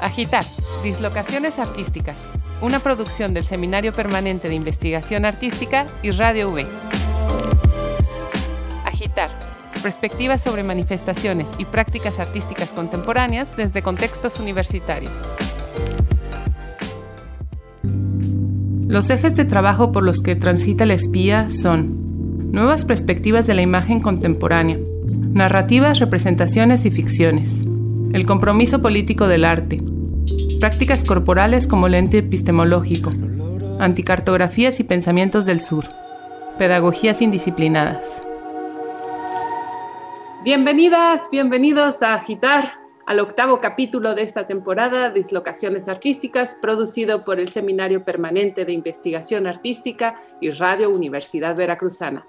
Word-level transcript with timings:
Agitar, 0.00 0.44
Dislocaciones 0.84 1.58
Artísticas, 1.58 2.16
una 2.60 2.78
producción 2.78 3.34
del 3.34 3.44
Seminario 3.44 3.92
Permanente 3.92 4.48
de 4.48 4.54
Investigación 4.54 5.24
Artística 5.24 5.86
y 6.02 6.12
Radio 6.12 6.50
V. 6.50 6.64
Agitar, 8.84 9.30
perspectivas 9.82 10.40
sobre 10.40 10.62
manifestaciones 10.62 11.48
y 11.58 11.64
prácticas 11.64 12.20
artísticas 12.20 12.72
contemporáneas 12.72 13.56
desde 13.56 13.82
contextos 13.82 14.38
universitarios. 14.38 15.12
Los 18.86 19.10
ejes 19.10 19.34
de 19.34 19.44
trabajo 19.44 19.90
por 19.90 20.04
los 20.04 20.22
que 20.22 20.36
transita 20.36 20.86
la 20.86 20.94
espía 20.94 21.50
son 21.50 22.52
nuevas 22.52 22.84
perspectivas 22.84 23.46
de 23.48 23.54
la 23.54 23.62
imagen 23.62 24.00
contemporánea, 24.00 24.78
narrativas, 25.32 25.98
representaciones 25.98 26.86
y 26.86 26.90
ficciones, 26.90 27.60
el 28.12 28.24
compromiso 28.24 28.80
político 28.80 29.28
del 29.28 29.44
arte, 29.44 29.78
prácticas 30.58 31.04
corporales 31.04 31.66
como 31.66 31.88
lente 31.88 32.18
epistemológico, 32.18 33.10
anticartografías 33.78 34.80
y 34.80 34.84
pensamientos 34.84 35.46
del 35.46 35.60
sur, 35.60 35.84
pedagogías 36.58 37.22
indisciplinadas. 37.22 38.22
Bienvenidas, 40.44 41.30
bienvenidos 41.30 42.02
a 42.02 42.14
Agitar, 42.14 42.72
al 43.06 43.20
octavo 43.20 43.60
capítulo 43.60 44.14
de 44.14 44.22
esta 44.22 44.46
temporada, 44.46 45.10
Dislocaciones 45.10 45.88
Artísticas, 45.88 46.56
producido 46.60 47.24
por 47.24 47.38
el 47.38 47.48
Seminario 47.48 48.04
Permanente 48.04 48.64
de 48.64 48.72
Investigación 48.72 49.46
Artística 49.46 50.20
y 50.40 50.50
Radio 50.50 50.90
Universidad 50.90 51.56
Veracruzana. 51.56 52.24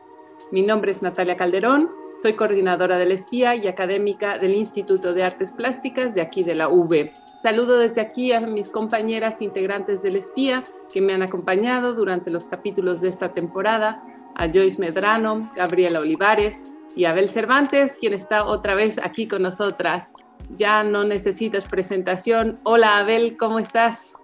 Mi 0.51 0.61
nombre 0.61 0.91
es 0.91 1.01
Natalia 1.01 1.35
Calderón, 1.35 1.89
soy 2.21 2.33
coordinadora 2.33 2.97
del 2.97 3.11
espía 3.11 3.55
y 3.55 3.67
académica 3.67 4.37
del 4.37 4.53
Instituto 4.55 5.13
de 5.13 5.23
Artes 5.23 5.51
Plásticas 5.51 6.13
de 6.13 6.21
aquí 6.21 6.43
de 6.43 6.55
la 6.55 6.67
UB. 6.67 7.09
Saludo 7.41 7.77
desde 7.77 8.01
aquí 8.01 8.33
a 8.33 8.41
mis 8.41 8.71
compañeras 8.71 9.41
integrantes 9.41 10.01
del 10.01 10.17
espía 10.17 10.63
que 10.93 11.01
me 11.01 11.13
han 11.13 11.21
acompañado 11.21 11.93
durante 11.93 12.29
los 12.29 12.49
capítulos 12.49 12.99
de 13.01 13.09
esta 13.09 13.33
temporada, 13.33 14.03
a 14.35 14.47
Joyce 14.47 14.79
Medrano, 14.79 15.51
Gabriela 15.55 15.99
Olivares 15.99 16.63
y 16.95 17.05
Abel 17.05 17.29
Cervantes, 17.29 17.97
quien 17.99 18.13
está 18.13 18.45
otra 18.45 18.75
vez 18.75 18.99
aquí 19.01 19.27
con 19.27 19.41
nosotras 19.41 20.13
ya 20.55 20.83
no 20.83 21.03
necesitas 21.03 21.65
presentación. 21.65 22.59
Hola 22.63 22.97
Abel, 22.97 23.37
¿cómo 23.37 23.59
estás? 23.59 24.15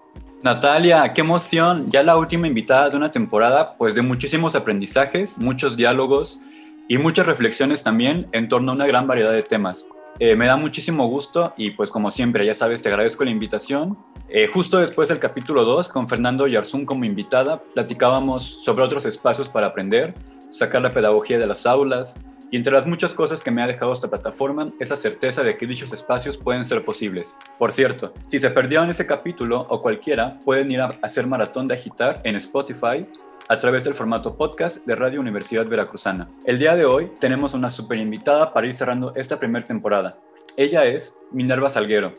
Natalia, 0.43 1.13
qué 1.13 1.21
emoción. 1.21 1.89
Ya 1.89 2.03
la 2.03 2.17
última 2.17 2.47
invitada 2.47 2.89
de 2.89 2.97
una 2.97 3.11
temporada, 3.11 3.75
pues 3.77 3.95
de 3.95 4.01
muchísimos 4.01 4.55
aprendizajes, 4.55 5.37
muchos 5.37 5.75
diálogos 5.75 6.39
y 6.87 6.97
muchas 6.97 7.25
reflexiones 7.25 7.83
también 7.83 8.27
en 8.31 8.47
torno 8.47 8.71
a 8.71 8.75
una 8.75 8.87
gran 8.87 9.07
variedad 9.07 9.31
de 9.31 9.41
temas. 9.41 9.87
Eh, 10.19 10.35
me 10.35 10.45
da 10.45 10.55
muchísimo 10.55 11.07
gusto 11.07 11.53
y 11.57 11.71
pues 11.71 11.89
como 11.89 12.09
siempre, 12.09 12.45
ya 12.45 12.53
sabes, 12.53 12.81
te 12.81 12.89
agradezco 12.89 13.25
la 13.25 13.31
invitación. 13.31 13.97
Eh, 14.29 14.47
justo 14.47 14.79
después 14.79 15.09
del 15.09 15.19
capítulo 15.19 15.65
2, 15.65 15.89
con 15.89 16.07
Fernando 16.07 16.47
Yarzún 16.47 16.85
como 16.85 17.03
invitada, 17.03 17.61
platicábamos 17.73 18.61
sobre 18.63 18.83
otros 18.83 19.05
espacios 19.05 19.49
para 19.49 19.67
aprender, 19.67 20.13
sacar 20.51 20.81
la 20.81 20.91
pedagogía 20.91 21.37
de 21.37 21.47
las 21.47 21.65
aulas, 21.65 22.15
y 22.51 22.57
entre 22.57 22.73
las 22.73 22.85
muchas 22.85 23.13
cosas 23.13 23.41
que 23.41 23.51
me 23.51 23.61
ha 23.61 23.67
dejado 23.67 23.91
esta 23.91 24.07
plataforma 24.07 24.65
es 24.79 24.89
la 24.89 24.95
certeza 24.95 25.43
de 25.43 25.57
que 25.57 25.65
dichos 25.65 25.91
espacios 25.91 26.37
pueden 26.37 26.63
ser 26.63 26.85
posibles. 26.85 27.35
Por 27.57 27.71
cierto, 27.71 28.13
si 28.27 28.39
se 28.39 28.49
perdieron 28.51 28.89
ese 28.89 29.05
capítulo 29.05 29.65
o 29.69 29.81
cualquiera, 29.81 30.39
pueden 30.45 30.71
ir 30.71 30.79
a 30.79 30.89
hacer 31.01 31.27
maratón 31.27 31.67
de 31.67 31.73
agitar 31.73 32.21
en 32.23 32.35
Spotify 32.35 33.01
a 33.47 33.59
través 33.59 33.83
del 33.83 33.93
formato 33.93 34.37
podcast 34.37 34.85
de 34.85 34.95
Radio 34.95 35.19
Universidad 35.19 35.67
Veracruzana. 35.67 36.29
El 36.45 36.57
día 36.57 36.75
de 36.75 36.85
hoy 36.85 37.11
tenemos 37.19 37.53
una 37.53 37.69
super 37.69 37.97
invitada 37.97 38.53
para 38.53 38.67
ir 38.67 38.73
cerrando 38.73 39.13
esta 39.15 39.39
primera 39.39 39.65
temporada. 39.65 40.17
Ella 40.57 40.85
es 40.85 41.17
Minerva 41.31 41.69
Salguero, 41.69 42.13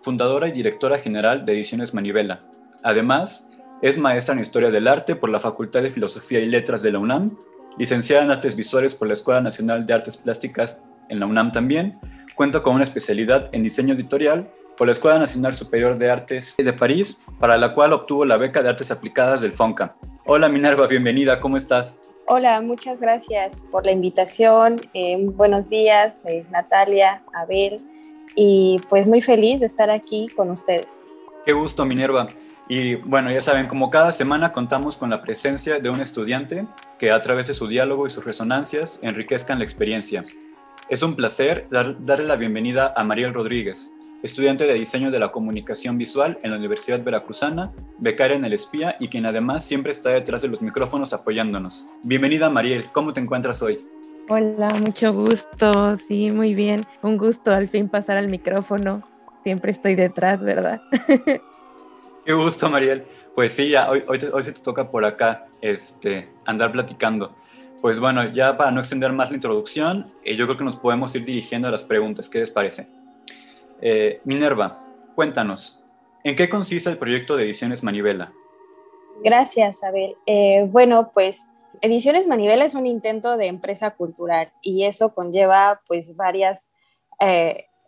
fundadora 0.00 0.48
y 0.48 0.52
directora 0.52 0.98
general 0.98 1.44
de 1.44 1.52
Ediciones 1.52 1.94
Manivela. 1.94 2.44
Además, 2.82 3.48
es 3.80 3.98
maestra 3.98 4.34
en 4.34 4.40
Historia 4.40 4.70
del 4.70 4.88
Arte 4.88 5.14
por 5.14 5.30
la 5.30 5.40
Facultad 5.40 5.82
de 5.82 5.90
Filosofía 5.90 6.40
y 6.40 6.46
Letras 6.46 6.82
de 6.82 6.92
la 6.92 6.98
UNAM 6.98 7.28
licenciada 7.78 8.24
en 8.24 8.30
Artes 8.30 8.56
Visuales 8.56 8.94
por 8.94 9.08
la 9.08 9.14
Escuela 9.14 9.40
Nacional 9.40 9.86
de 9.86 9.94
Artes 9.94 10.16
Plásticas 10.16 10.80
en 11.08 11.20
la 11.20 11.26
UNAM 11.26 11.52
también, 11.52 11.98
cuenta 12.34 12.62
con 12.62 12.74
una 12.74 12.84
especialidad 12.84 13.48
en 13.52 13.62
diseño 13.62 13.94
editorial 13.94 14.50
por 14.76 14.86
la 14.88 14.92
Escuela 14.92 15.18
Nacional 15.18 15.54
Superior 15.54 15.98
de 15.98 16.10
Artes 16.10 16.54
de 16.56 16.72
París, 16.72 17.22
para 17.38 17.56
la 17.56 17.74
cual 17.74 17.92
obtuvo 17.92 18.24
la 18.24 18.36
beca 18.36 18.62
de 18.62 18.68
Artes 18.68 18.90
Aplicadas 18.90 19.40
del 19.40 19.52
FONCA. 19.52 19.96
Hola 20.24 20.48
Minerva, 20.48 20.86
bienvenida, 20.86 21.40
¿cómo 21.40 21.56
estás? 21.56 22.00
Hola, 22.26 22.60
muchas 22.60 23.00
gracias 23.00 23.66
por 23.70 23.84
la 23.84 23.92
invitación. 23.92 24.80
Eh, 24.94 25.16
buenos 25.20 25.68
días, 25.68 26.22
eh, 26.26 26.46
Natalia, 26.50 27.22
Abel, 27.34 27.76
y 28.34 28.80
pues 28.88 29.06
muy 29.06 29.20
feliz 29.20 29.60
de 29.60 29.66
estar 29.66 29.90
aquí 29.90 30.28
con 30.36 30.50
ustedes. 30.50 31.02
Qué 31.44 31.52
gusto, 31.52 31.84
Minerva. 31.84 32.28
Y 32.68 32.94
bueno, 32.94 33.30
ya 33.30 33.42
saben, 33.42 33.66
como 33.66 33.90
cada 33.90 34.12
semana 34.12 34.52
contamos 34.52 34.96
con 34.96 35.10
la 35.10 35.20
presencia 35.20 35.78
de 35.78 35.90
un 35.90 36.00
estudiante 36.00 36.64
que 36.98 37.10
a 37.10 37.20
través 37.20 37.48
de 37.48 37.54
su 37.54 37.66
diálogo 37.66 38.06
y 38.06 38.10
sus 38.10 38.24
resonancias 38.24 39.00
enriquezcan 39.02 39.58
la 39.58 39.64
experiencia. 39.64 40.24
Es 40.88 41.02
un 41.02 41.16
placer 41.16 41.66
darle 41.70 42.24
la 42.24 42.36
bienvenida 42.36 42.94
a 42.96 43.02
Mariel 43.02 43.34
Rodríguez, 43.34 43.90
estudiante 44.22 44.66
de 44.66 44.74
diseño 44.74 45.10
de 45.10 45.18
la 45.18 45.32
comunicación 45.32 45.98
visual 45.98 46.38
en 46.42 46.52
la 46.52 46.56
Universidad 46.56 47.02
Veracruzana, 47.02 47.72
becaria 47.98 48.36
en 48.36 48.44
el 48.44 48.52
Espía 48.52 48.96
y 49.00 49.08
quien 49.08 49.26
además 49.26 49.64
siempre 49.64 49.92
está 49.92 50.10
detrás 50.10 50.42
de 50.42 50.48
los 50.48 50.62
micrófonos 50.62 51.12
apoyándonos. 51.12 51.88
Bienvenida 52.04 52.48
Mariel, 52.48 52.86
¿cómo 52.92 53.12
te 53.12 53.20
encuentras 53.20 53.62
hoy? 53.62 53.78
Hola, 54.28 54.74
mucho 54.74 55.12
gusto, 55.12 55.98
sí, 55.98 56.30
muy 56.30 56.54
bien. 56.54 56.86
Un 57.02 57.18
gusto 57.18 57.50
al 57.50 57.68
fin 57.68 57.88
pasar 57.88 58.16
al 58.16 58.28
micrófono. 58.28 59.02
Siempre 59.42 59.72
estoy 59.72 59.96
detrás, 59.96 60.40
¿verdad? 60.40 60.80
Qué 62.24 62.32
gusto, 62.32 62.70
Mariel. 62.70 63.02
Pues 63.34 63.52
sí, 63.52 63.70
ya 63.70 63.90
hoy, 63.90 64.02
hoy, 64.06 64.20
hoy 64.32 64.42
se 64.42 64.52
te 64.52 64.60
toca 64.60 64.88
por 64.88 65.04
acá 65.04 65.48
este, 65.60 66.30
andar 66.46 66.70
platicando. 66.70 67.34
Pues 67.80 67.98
bueno, 67.98 68.30
ya 68.30 68.56
para 68.56 68.70
no 68.70 68.78
extender 68.78 69.12
más 69.12 69.30
la 69.30 69.34
introducción, 69.34 70.06
eh, 70.24 70.36
yo 70.36 70.46
creo 70.46 70.56
que 70.56 70.64
nos 70.64 70.76
podemos 70.76 71.12
ir 71.16 71.24
dirigiendo 71.24 71.66
a 71.66 71.72
las 71.72 71.82
preguntas. 71.82 72.28
¿Qué 72.30 72.38
les 72.38 72.50
parece? 72.50 73.01
Eh, 73.82 74.20
Minerva, 74.24 74.78
cuéntanos, 75.14 75.84
¿en 76.24 76.36
qué 76.36 76.48
consiste 76.48 76.88
el 76.88 76.96
proyecto 76.96 77.36
de 77.36 77.44
Ediciones 77.44 77.82
Manivela? 77.82 78.32
Gracias, 79.22 79.84
Abel. 79.84 80.16
Eh, 80.24 80.66
bueno, 80.70 81.10
pues 81.12 81.52
Ediciones 81.82 82.26
Manivela 82.26 82.64
es 82.64 82.74
un 82.74 82.86
intento 82.86 83.36
de 83.36 83.48
empresa 83.48 83.90
cultural 83.90 84.52
y 84.62 84.84
eso 84.84 85.14
conlleva 85.14 85.82
pues 85.86 86.16
varias 86.16 86.70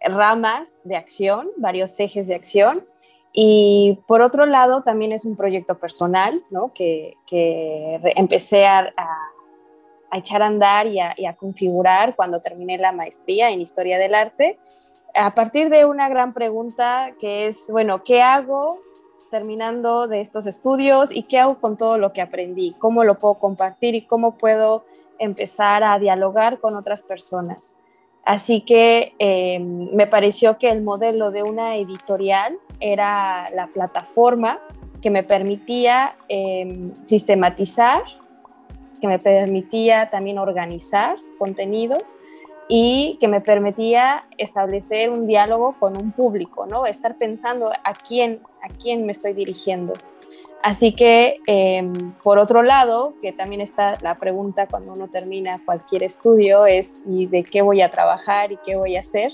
ramas 0.01 0.81
de 0.85 0.97
acción, 0.97 1.51
varios 1.57 1.99
ejes 1.99 2.29
de 2.29 2.37
acción 2.37 2.85
y 3.37 3.99
por 4.07 4.23
otro 4.23 4.47
lado, 4.47 4.85
también 4.85 5.11
es 5.11 5.25
un 5.25 5.37
proyecto 5.37 5.77
personal, 5.77 6.45
¿no? 6.51 6.73
que, 6.73 7.17
empecé 8.15 8.65
a, 8.65 8.95
echar 10.13 10.41
a 10.41 10.47
andar 10.47 10.87
y 10.87 11.01
a, 11.01 11.37
configurar 11.37 12.15
cuando 12.15 12.41
terminé 12.41 12.79
la 12.79 12.93
maestría 12.93 13.51
en 13.51 13.61
Historia 13.61 13.99
del 13.99 14.15
Arte, 14.15 14.61
a 15.15 15.35
partir 15.35 15.71
de 15.71 15.85
una 15.85 16.09
gran 16.09 16.33
pregunta 16.33 17.13
que 17.19 17.47
es, 17.47 17.69
bueno, 17.71 18.03
¿qué 18.03 18.23
hago 18.23 18.81
terminando 19.31 20.09
de 20.09 20.21
estos 20.21 20.47
estudios 20.47 21.15
y 21.15 21.25
qué 21.25 21.39
hago 21.39 21.61
con 21.61 21.77
todo 21.77 21.99
lo 21.99 22.13
que 22.13 22.21
aprendí? 22.21 22.73
¿Cómo 22.79 23.05
lo 23.05 23.17
puedo 23.17 23.35
compartir 23.35 23.95
y 23.95 24.03
cómo 24.03 24.37
puedo 24.37 24.85
empezar 25.19 25.85
a 25.85 25.99
dialogar 25.99 26.59
con 26.59 26.77
otras 26.77 27.03
personas? 27.03 27.77
Así 28.25 28.63
que 28.63 29.15
eh, 29.19 29.61
me 29.61 30.07
pareció 30.07 30.59
que 30.59 30.71
el 30.71 30.83
modelo 30.83 31.31
de 31.31 31.43
una 31.43 31.77
editorial 31.77 32.59
era 32.81 33.51
la 33.51 33.67
plataforma 33.69 34.61
que 35.03 35.11
me 35.11 35.23
permitía 35.23 36.17
eh, 36.29 36.91
sistematizar, 37.05 38.03
que 39.01 39.07
me 39.07 39.19
permitía 39.19 40.11
también 40.11 40.39
organizar 40.39 41.19
contenidos 41.39 42.17
y 42.69 43.17
que 43.21 43.29
me 43.29 43.41
permitía 43.41 44.25
establecer 44.39 45.11
un 45.11 45.27
diálogo 45.27 45.75
con 45.79 45.97
un 45.97 46.13
público, 46.13 46.67
¿no? 46.67 46.87
Estar 46.87 47.17
pensando 47.17 47.71
a 47.71 47.95
quién, 47.95 48.41
a 48.63 48.69
quién 48.69 49.05
me 49.07 49.13
estoy 49.13 49.35
dirigiendo. 49.35 49.93
Así 50.63 50.95
que, 50.95 51.41
em, 51.47 52.13
por 52.23 52.39
otro 52.39 52.63
lado, 52.63 53.13
que 53.21 53.33
también 53.33 53.61
está 53.61 53.99
la 54.01 54.15
pregunta 54.15 54.67
cuando 54.67 54.95
uno 54.95 55.09
termina 55.09 55.59
cualquier 55.63 56.03
estudio, 56.03 56.65
es 56.65 57.03
¿y 57.07 57.27
de 57.27 57.45
qué 57.45 57.61
voy 57.61 57.83
a 57.83 57.91
trabajar 57.91 58.51
y 58.51 58.57
qué 58.65 58.75
voy 58.75 58.97
a 58.97 59.01
hacer? 59.01 59.31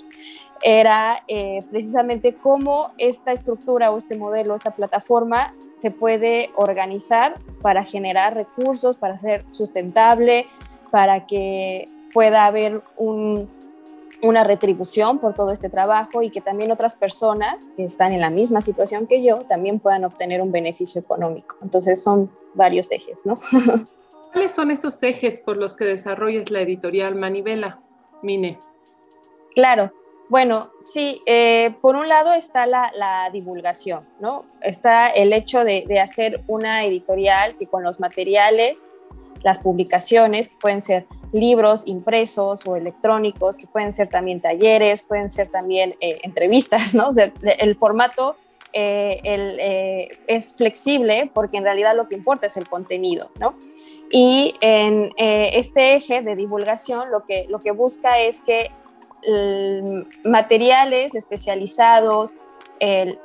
Era 0.60 1.22
eh, 1.28 1.60
precisamente 1.70 2.34
cómo 2.34 2.92
esta 2.98 3.30
estructura 3.30 3.92
o 3.92 3.98
este 3.98 4.16
modelo, 4.16 4.56
esta 4.56 4.72
plataforma, 4.72 5.54
se 5.76 5.92
puede 5.92 6.50
organizar 6.56 7.34
para 7.62 7.84
generar 7.84 8.34
recursos, 8.34 8.96
para 8.96 9.16
ser 9.16 9.44
sustentable, 9.52 10.46
para 10.90 11.28
que 11.28 11.84
pueda 12.12 12.46
haber 12.46 12.82
un, 12.96 13.48
una 14.22 14.44
retribución 14.44 15.18
por 15.18 15.34
todo 15.34 15.52
este 15.52 15.68
trabajo 15.68 16.22
y 16.22 16.30
que 16.30 16.40
también 16.40 16.70
otras 16.70 16.96
personas 16.96 17.70
que 17.76 17.84
están 17.84 18.12
en 18.12 18.20
la 18.20 18.30
misma 18.30 18.62
situación 18.62 19.06
que 19.06 19.22
yo 19.22 19.44
también 19.48 19.80
puedan 19.80 20.04
obtener 20.04 20.42
un 20.42 20.52
beneficio 20.52 21.00
económico. 21.00 21.56
Entonces 21.62 22.02
son 22.02 22.30
varios 22.54 22.90
ejes, 22.92 23.24
¿no? 23.24 23.34
¿Cuáles 24.32 24.52
son 24.52 24.70
esos 24.70 25.02
ejes 25.02 25.40
por 25.40 25.56
los 25.56 25.76
que 25.76 25.84
desarrollas 25.84 26.50
la 26.50 26.60
editorial 26.60 27.14
Manivela, 27.14 27.80
Mine? 28.22 28.58
Claro, 29.54 29.92
Bueno, 30.28 30.70
sí, 30.80 31.20
eh, 31.26 31.74
por 31.80 31.96
un 31.96 32.08
lado 32.08 32.32
está 32.32 32.64
la, 32.64 33.28
divulgación, 33.32 34.06
¿no? 34.20 34.44
Está 34.60 35.08
el 35.08 35.32
hecho 35.32 35.64
de, 35.64 35.98
hacer 36.00 36.44
una 36.46 36.84
editorial 36.84 37.56
que 37.58 37.66
con 37.66 37.82
los 37.82 37.98
materiales, 37.98 38.92
las 39.42 39.58
publicaciones, 39.58 40.50
que 40.50 40.56
pueden 40.60 40.82
ser 40.82 41.06
libros 41.32 41.86
impresos 41.86 42.66
o 42.66 42.76
electrónicos, 42.76 43.56
que 43.56 43.66
pueden 43.66 43.92
ser 43.92 44.08
también 44.08 44.40
talleres, 44.40 45.02
pueden 45.02 45.28
ser 45.28 45.48
también 45.48 45.94
eh, 46.00 46.20
entrevistas, 46.22 46.94
¿no? 46.94 47.08
O 47.08 47.12
sea, 47.12 47.32
el 47.58 47.76
formato 47.76 48.36
eh, 48.72 50.08
es 50.26 50.54
flexible 50.54 51.30
porque 51.32 51.58
en 51.58 51.64
realidad 51.64 51.94
lo 51.96 52.08
que 52.08 52.14
importa 52.14 52.46
es 52.46 52.56
el 52.56 52.68
contenido, 52.68 53.30
¿no? 53.38 53.54
Y 54.12 54.56
en 54.60 55.12
este 55.16 55.94
eje 55.94 56.20
de 56.20 56.34
divulgación 56.34 57.12
lo 57.12 57.24
que, 57.24 57.46
lo 57.48 57.60
que 57.60 57.70
busca 57.70 58.18
es 58.18 58.40
que 58.40 58.72
materiales 60.24 61.14
especializados, 61.14 62.36
el 62.80 63.20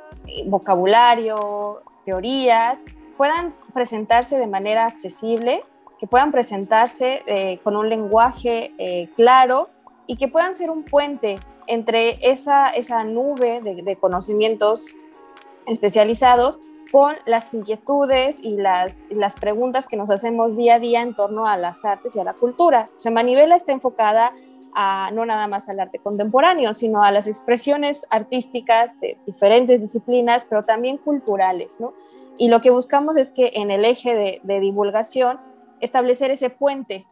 vocabulario, 0.46 1.82
teorías, 2.04 2.84
puedan 3.16 3.54
presentarse 3.74 4.38
de 4.38 4.46
manera 4.46 4.86
accesible, 4.86 5.62
que 5.98 6.06
puedan 6.06 6.30
presentarse 6.32 7.22
eh, 7.26 7.58
con 7.62 7.76
un 7.76 7.88
lenguaje 7.88 8.72
eh, 8.78 9.08
claro 9.16 9.68
y 10.06 10.16
que 10.16 10.28
puedan 10.28 10.54
ser 10.54 10.70
un 10.70 10.84
puente 10.84 11.38
entre 11.66 12.30
esa, 12.30 12.70
esa 12.70 13.04
nube 13.04 13.60
de, 13.60 13.96
conocimientos 13.96 14.94
especializados 15.66 16.60
con 16.92 17.16
las 17.26 17.52
inquietudes 17.52 18.38
y 18.42 18.56
las, 18.56 19.02
las, 19.10 19.34
preguntas 19.34 19.88
que 19.88 19.96
nos 19.96 20.10
hacemos 20.10 20.56
día 20.56 20.76
a 20.76 20.78
día 20.78 21.02
en 21.02 21.14
torno 21.14 21.48
a 21.48 21.56
las 21.56 21.84
artes 21.84 22.14
y 22.14 22.20
a 22.20 22.24
la 22.24 22.34
cultura. 22.34 22.84
O 22.94 22.98
sea, 22.98 23.10
Manivela 23.10 23.56
está 23.56 23.72
enfocada 23.72 24.32
no 25.12 25.24
nada 25.24 25.46
más 25.46 25.68
al 25.68 25.80
arte 25.80 25.98
contemporáneo, 25.98 26.74
sino 26.74 27.02
a 27.02 27.10
las 27.10 27.26
expresiones 27.26 28.06
artísticas 28.10 28.98
de 29.00 29.16
diferentes 29.24 29.80
disciplinas, 29.80 30.46
pero 30.48 30.64
también 30.64 30.98
culturales, 30.98 31.80
¿no? 31.80 31.94
Y 32.38 32.48
lo 32.48 32.60
que 32.60 32.70
buscamos 32.70 33.16
es 33.16 33.32
que 33.32 33.52
en 33.54 33.70
el 33.70 33.86
eje 33.86 34.42
de, 34.42 34.60
divulgación, 34.60 35.38
establecer 35.80 36.30
ese 36.30 36.50
puente 36.50 37.04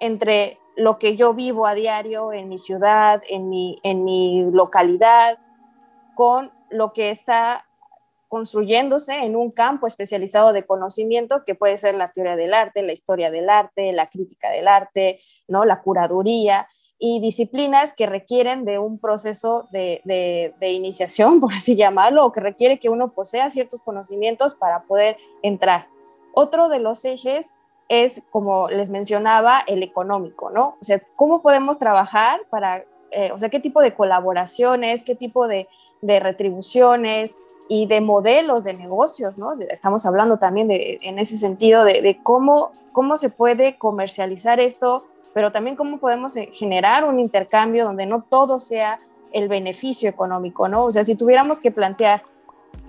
entre 0.00 0.58
lo 0.76 0.98
que 0.98 1.16
yo 1.16 1.34
vivo 1.34 1.66
a 1.66 1.74
diario 1.74 2.32
en 2.32 2.48
mi 2.48 2.58
ciudad, 2.58 3.22
en 3.28 3.48
mi, 3.48 3.78
en 3.82 4.04
mi 4.04 4.50
localidad, 4.50 5.38
con 6.14 6.50
lo 6.70 6.92
que 6.92 7.10
está 7.10 7.66
construyéndose 8.28 9.14
en 9.24 9.36
un 9.36 9.50
campo 9.50 9.86
especializado 9.86 10.54
de 10.54 10.64
conocimiento 10.64 11.44
que 11.44 11.54
puede 11.54 11.76
ser 11.76 11.94
la 11.94 12.12
teoría 12.12 12.34
del 12.34 12.54
arte, 12.54 12.82
la 12.82 12.92
historia 12.92 13.30
del 13.30 13.50
arte, 13.50 13.92
la 13.92 14.08
crítica 14.08 14.50
del 14.50 14.68
arte, 14.68 15.20
¿no? 15.48 15.66
la 15.66 15.82
curaduría 15.82 16.66
y 16.98 17.20
disciplinas 17.20 17.94
que 17.94 18.06
requieren 18.06 18.64
de 18.64 18.78
un 18.78 18.98
proceso 18.98 19.68
de, 19.70 20.54
iniciación, 20.60 21.40
por 21.42 21.52
así 21.52 21.76
llamarlo, 21.76 22.24
o 22.24 22.32
que 22.32 22.40
requiere 22.40 22.78
que 22.78 22.88
uno 22.88 23.12
posea 23.12 23.50
ciertos 23.50 23.80
conocimientos 23.80 24.54
para 24.54 24.84
poder 24.84 25.18
entrar. 25.42 25.88
Otro 26.32 26.70
de 26.70 26.78
los 26.78 27.04
ejes 27.04 27.54
es, 27.92 28.22
como 28.30 28.68
les 28.68 28.90
mencionaba, 28.90 29.60
el 29.66 29.82
económico, 29.82 30.50
¿no? 30.50 30.76
O 30.80 30.84
sea, 30.84 31.00
¿cómo 31.16 31.42
podemos 31.42 31.78
trabajar 31.78 32.40
para, 32.50 32.84
eh, 33.10 33.30
o 33.32 33.38
sea, 33.38 33.48
qué 33.48 33.60
tipo 33.60 33.80
de 33.80 33.94
colaboraciones, 33.94 35.04
qué 35.04 35.14
tipo 35.14 35.46
de, 35.48 35.68
retribuciones 36.02 37.36
y 37.68 37.86
de 37.86 38.00
modelos 38.00 38.64
de 38.64 38.74
negocios, 38.74 39.38
¿no? 39.38 39.48
Estamos 39.70 40.04
hablando 40.04 40.36
también 40.38 40.66
de, 40.66 40.98
en 41.02 41.20
ese 41.20 41.38
sentido 41.38 41.84
de, 41.84 42.02
de, 42.02 42.18
cómo, 42.20 42.72
cómo 42.90 43.16
se 43.16 43.28
puede 43.28 43.78
comercializar 43.78 44.58
esto 44.58 45.06
pero 45.34 45.50
también 45.50 45.76
cómo 45.76 45.98
podemos 45.98 46.36
eh, 46.36 46.50
generar 46.52 47.04
un 47.04 47.18
intercambio 47.18 47.84
donde 47.84 48.06
no 48.06 48.22
todo 48.22 48.58
sea 48.58 48.98
el 49.32 49.48
beneficio 49.48 50.10
económico, 50.10 50.68
¿no? 50.68 50.84
O 50.84 50.90
sea, 50.90 51.04
si 51.04 51.14
tuviéramos 51.14 51.58
que 51.60 51.70
plantear 51.70 52.22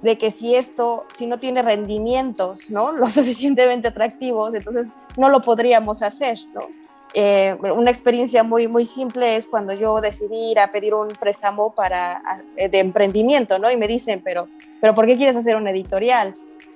de 0.03 0.17
que 0.17 0.29
si 0.31 0.55
esto, 0.55 1.05
si 1.15 1.25
no 1.25 1.39
tiene 1.39 1.61
rendimientos, 1.61 2.69
¿no? 2.69 2.91
Lo 2.91 3.07
suficientemente 3.07 3.87
atractivos, 3.87 4.53
entonces 4.53 4.93
no 5.17 5.29
lo 5.29 5.41
podríamos 5.41 6.03
hacer, 6.03 6.37
¿no? 6.53 6.67
Eh, 7.15 7.55
una 7.61 7.91
experiencia 7.91 8.43
muy, 8.43 8.67
muy 8.67 8.85
simple 8.85 9.35
es 9.35 9.45
cuando 9.45 9.73
yo 9.73 10.01
decidí 10.01 10.51
ir 10.51 10.59
a 10.59 10.71
pedir 10.71 10.95
un 10.95 11.09
préstamo 11.09 11.73
para, 11.73 12.21
eh, 12.55 12.69
de 12.69 12.79
emprendimiento, 12.79 13.59
¿no? 13.59 13.69
Y 13.69 13.77
me 13.77 13.87
dicen, 13.87 14.21
pero, 14.23 14.47
pero 14.81 14.95
¿por 14.95 15.05
qué 15.05 15.15
quieres 15.15 15.35
hacer 15.35 15.55
un 15.55 15.67
editorial? 15.67 16.33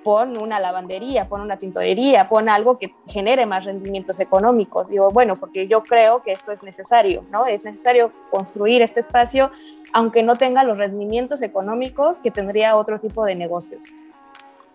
pon 0.08 0.38
una 0.38 0.58
lavandería, 0.60 1.28
pon 1.28 1.40
una 1.40 1.58
tintorería, 1.58 2.28
pon 2.28 2.48
algo 2.48 2.78
que 2.78 2.94
genere 3.06 3.46
más 3.46 3.64
rendimientos 3.64 4.20
económicos. 4.20 4.88
Digo, 4.88 5.10
bueno, 5.10 5.36
porque 5.36 5.66
yo 5.66 5.82
creo 5.82 6.22
que 6.22 6.32
esto 6.32 6.52
es 6.52 6.62
necesario, 6.62 7.24
¿no? 7.30 7.46
Es 7.46 7.64
necesario 7.64 8.10
construir 8.30 8.80
este 8.80 9.00
espacio, 9.00 9.50
aunque 9.92 10.22
no 10.22 10.36
tenga 10.36 10.64
los 10.64 10.78
rendimientos 10.78 11.42
económicos 11.42 12.20
que 12.20 12.30
tendría 12.30 12.76
otro 12.76 13.00
tipo 13.00 13.24
de 13.24 13.34
negocios. 13.34 13.84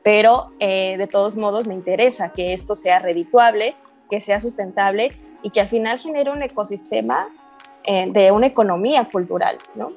Pero 0.04 0.52
eh, 0.60 0.98
de 0.98 1.08
todos 1.08 1.36
modos 1.36 1.66
me 1.66 1.74
interesa 1.74 2.30
que 2.30 2.54
esto 2.54 2.76
sea 2.76 3.00
redituable, 3.00 3.76
que 4.10 4.20
sea 4.20 4.40
sustentable 4.40 5.18
y 5.44 5.52
que 5.52 5.62
al 5.62 5.68
final 5.68 6.00
genere 6.00 6.32
un 6.32 6.42
ecosistema 6.42 7.28
eh, 7.84 8.10
de 8.10 8.32
una 8.32 8.48
economía 8.48 9.08
cultural, 9.10 9.60
¿no? 9.76 9.92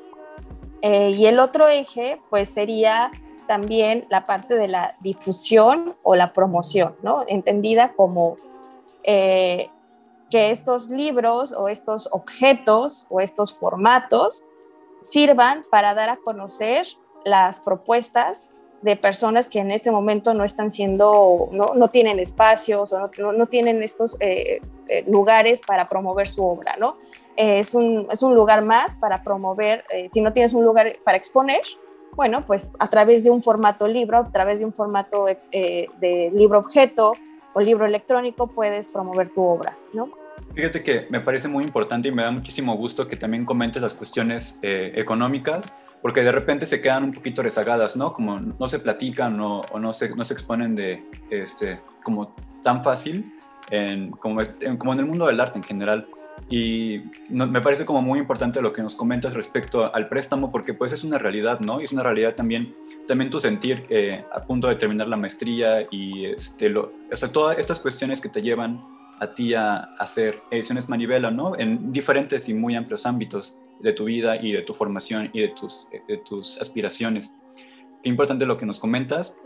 Eh, 0.82 1.10
y 1.10 1.26
el 1.26 1.38
otro 1.38 1.68
eje, 1.68 2.20
pues 2.28 2.48
sería 2.48 3.10
también 3.46 4.06
la 4.10 4.24
parte 4.24 4.56
de 4.56 4.68
la 4.68 4.96
difusión 5.00 5.94
o 6.02 6.16
la 6.16 6.32
promoción, 6.32 6.96
¿no? 7.02 7.24
Entendida 7.28 7.92
como 7.94 8.36
eh, 9.04 9.68
que 10.30 10.50
estos 10.50 10.90
libros 10.90 11.52
o 11.52 11.68
estos 11.68 12.08
objetos 12.10 13.06
o 13.08 13.20
estos 13.20 13.54
formatos 13.54 14.44
sirvan 15.00 15.62
para 15.70 15.94
dar 15.94 16.10
a 16.10 16.16
conocer 16.16 16.86
las 17.24 17.60
propuestas 17.60 18.55
de 18.82 18.96
personas 18.96 19.48
que 19.48 19.58
en 19.58 19.70
este 19.70 19.90
momento 19.90 20.34
no 20.34 20.44
están 20.44 20.70
siendo, 20.70 21.48
no, 21.52 21.88
tienen 21.88 22.18
espacios 22.18 22.92
o 22.92 23.10
no, 23.18 23.46
tienen 23.46 23.82
estos 23.82 24.16
eh, 24.20 24.60
eh, 24.88 25.04
lugares 25.08 25.62
para 25.66 25.88
promover 25.88 26.28
su 26.28 26.44
obra, 26.44 26.76
¿no? 26.76 26.96
es, 27.36 27.74
un, 27.74 28.06
es, 28.10 28.22
un, 28.22 28.34
lugar 28.34 28.64
más 28.64 28.96
para 28.96 29.22
promover, 29.22 29.84
si 30.10 30.22
no 30.22 30.32
tienes 30.32 30.54
un 30.54 30.64
lugar 30.64 30.90
para 31.04 31.18
exponer, 31.18 31.60
bueno, 32.16 32.44
pues 32.46 32.72
a 32.78 32.88
través 32.88 33.24
de 33.24 33.30
un 33.30 33.42
formato 33.42 33.86
libro, 33.86 34.18
a 34.18 34.32
través 34.32 34.58
de 34.58 34.64
un 34.64 34.72
formato 34.72 35.26
eh, 35.28 35.86
de 36.00 36.30
libro 36.34 36.58
objeto 36.58 37.12
o 37.52 37.60
libro 37.60 37.84
electrónico 37.84 38.46
puedes 38.46 38.88
promover 38.88 39.28
tu 39.28 39.42
obra, 39.44 39.76
¿no? 39.92 40.08
Fíjate 40.54 40.80
que 40.80 41.06
me 41.10 41.20
parece 41.20 41.48
muy 41.48 41.64
importante 41.64 42.08
y 42.08 42.12
me 42.12 42.22
da 42.22 42.30
muchísimo 42.30 42.74
gusto 42.76 43.06
que 43.06 43.16
también 43.16 43.44
comentes 43.44 43.82
las 43.82 43.94
cuestiones 43.94 44.58
eh, 44.62 44.92
económicas, 44.94 45.74
porque 46.02 46.22
de 46.22 46.32
repente 46.32 46.66
se 46.66 46.80
quedan 46.80 47.04
un 47.04 47.12
poquito 47.12 47.42
rezagadas, 47.42 47.96
¿no? 47.96 48.12
Como 48.12 48.38
no 48.38 48.68
se 48.68 48.78
platican 48.78 49.40
o, 49.40 49.62
no, 49.78 49.92
se, 49.92 50.14
no 50.14 50.24
se 50.24 50.34
exponen 50.34 50.74
de, 50.74 51.02
este, 51.30 51.80
como 52.02 52.34
tan 52.62 52.82
fácil 52.82 53.24
en, 53.70 54.10
como, 54.12 54.40
como 54.78 54.92
en 54.92 54.98
el 54.98 55.06
mundo 55.06 55.26
del 55.26 55.40
arte 55.40 55.58
en 55.58 55.64
general. 55.64 56.06
Y 56.48 57.02
me 57.30 57.60
parece 57.60 57.84
como 57.84 58.02
muy 58.02 58.20
importante 58.20 58.60
lo 58.60 58.72
que 58.72 58.82
nos 58.82 58.94
comentas 58.94 59.34
respecto 59.34 59.92
al 59.92 60.08
préstamo, 60.08 60.52
porque 60.52 60.74
pues 60.74 60.92
es 60.92 61.02
una 61.02 61.18
realidad, 61.18 61.60
¿no? 61.60 61.80
Y 61.80 61.84
es 61.84 61.92
una 61.92 62.02
realidad 62.02 62.34
también, 62.34 62.72
también 63.08 63.30
tu 63.30 63.40
sentir 63.40 63.84
eh, 63.88 64.24
a 64.32 64.44
punto 64.44 64.68
de 64.68 64.76
terminar 64.76 65.08
la 65.08 65.16
maestría 65.16 65.86
y 65.90 66.26
este, 66.26 66.68
lo, 66.68 66.92
o 67.10 67.16
sea, 67.16 67.32
todas 67.32 67.58
estas 67.58 67.80
cuestiones 67.80 68.20
que 68.20 68.28
te 68.28 68.42
llevan 68.42 68.80
a 69.18 69.34
ti 69.34 69.54
a, 69.54 69.76
hacer 69.98 70.36
ediciones 70.50 70.88
manivela, 70.88 71.30
¿no? 71.30 71.58
En 71.58 71.92
diferentes 71.92 72.48
y 72.48 72.54
muy 72.54 72.76
amplios 72.76 73.06
ámbitos 73.06 73.58
de 73.80 73.92
tu 73.92 74.04
vida 74.04 74.36
y 74.36 74.52
de 74.52 74.62
tu 74.62 74.74
formación 74.74 75.30
y 75.32 75.40
de 75.40 75.48
tus, 75.48 76.58
aspiraciones. 76.60 77.32
Qué 78.02 78.08
importante 78.08 78.46
lo 78.46 78.56
que 78.56 78.66
nos 78.66 78.80
comentas. 78.80 79.36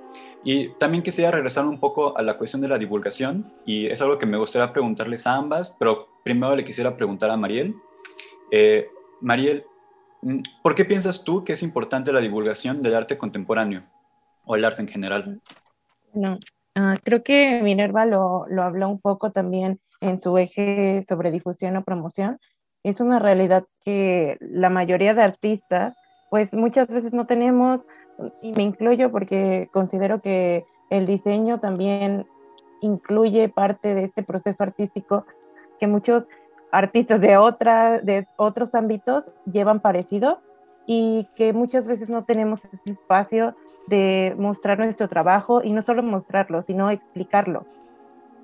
Y 0.42 0.70
también 0.78 1.02
quisiera 1.02 1.30
regresar 1.30 1.66
un 1.66 1.78
poco 1.78 2.16
a 2.16 2.22
la 2.22 2.38
cuestión 2.38 2.62
de 2.62 2.68
la 2.68 2.78
divulgación, 2.78 3.52
y 3.66 3.87
es 3.87 4.00
algo 4.00 4.16
que 4.16 4.25
me 4.25 4.38
gustaría 4.38 4.72
preguntarles 4.72 5.26
a 5.26 5.34
ambas, 5.34 5.76
pero 5.78 6.08
primero 6.25 6.56
le 6.56 6.64
quisiera 6.64 6.96
preguntar 6.96 7.30
a 7.30 7.37
Mariel. 7.37 7.75
Eh, 8.50 8.88
Mariel, 9.20 9.64
mm, 10.22 10.38
¿por 10.62 10.75
qué 10.75 10.87
piensas 10.87 11.25
tú 11.25 11.44
que 11.44 11.52
es 11.52 11.62
importante 11.62 12.10
la 12.10 12.20
divulgación 12.20 12.80
del 12.80 12.94
arte 12.94 13.18
contemporáneo 13.18 13.82
o 14.46 14.56
el 14.56 14.64
arte 14.64 14.80
en 14.80 14.88
general? 14.88 15.40
No, 16.14 16.38
ah, 16.75 16.96
creo 17.04 17.22
que 17.22 17.60
Minerva 17.62 18.06
lo, 18.06 18.46
lo 18.49 18.62
habló 18.62 18.88
un 18.88 18.99
poco 18.99 19.32
también 19.32 19.78
en 20.00 20.18
su 20.18 20.37
eje 20.38 21.02
sobre 21.06 21.30
difusión 21.30 21.76
o 21.76 21.84
promoción. 21.84 22.38
Es 22.82 23.00
una 23.00 23.18
realidad 23.18 23.64
que 23.84 24.38
la 24.40 24.70
mayoría 24.70 25.14
de 25.14 25.22
artistas, 25.22 25.94
pues 26.30 26.52
muchas 26.52 26.88
veces 26.88 27.12
no 27.12 27.26
tenemos 27.26 27.82
y 28.42 28.52
me 28.52 28.62
incluyo 28.62 29.10
porque 29.10 29.68
considero 29.72 30.20
que 30.20 30.64
el 30.90 31.06
diseño 31.06 31.60
también 31.60 32.26
incluye 32.80 33.49
parte 33.49 33.94
de 33.94 34.04
este 34.04 34.22
proceso 34.22 34.62
artístico 34.62 35.26
que 35.78 35.87
muchos 35.87 36.25
artistas 36.72 37.20
de, 37.20 37.37
otra, 37.37 38.00
de 38.00 38.26
otros 38.37 38.75
ámbitos 38.75 39.25
llevan 39.50 39.80
parecido 39.80 40.40
y 40.87 41.28
que 41.37 41.52
muchas 41.52 41.87
veces 41.87 42.10
no 42.10 42.25
tenemos 42.25 42.64
ese 42.64 42.92
espacio 42.92 43.54
de 43.87 44.34
mostrar 44.38 44.78
nuestro 44.78 45.08
trabajo 45.08 45.62
y 45.62 45.72
no 45.72 45.82
solo 45.82 46.02
mostrarlo, 46.02 46.62
sino 46.62 46.90
explicarlo. 46.90 47.64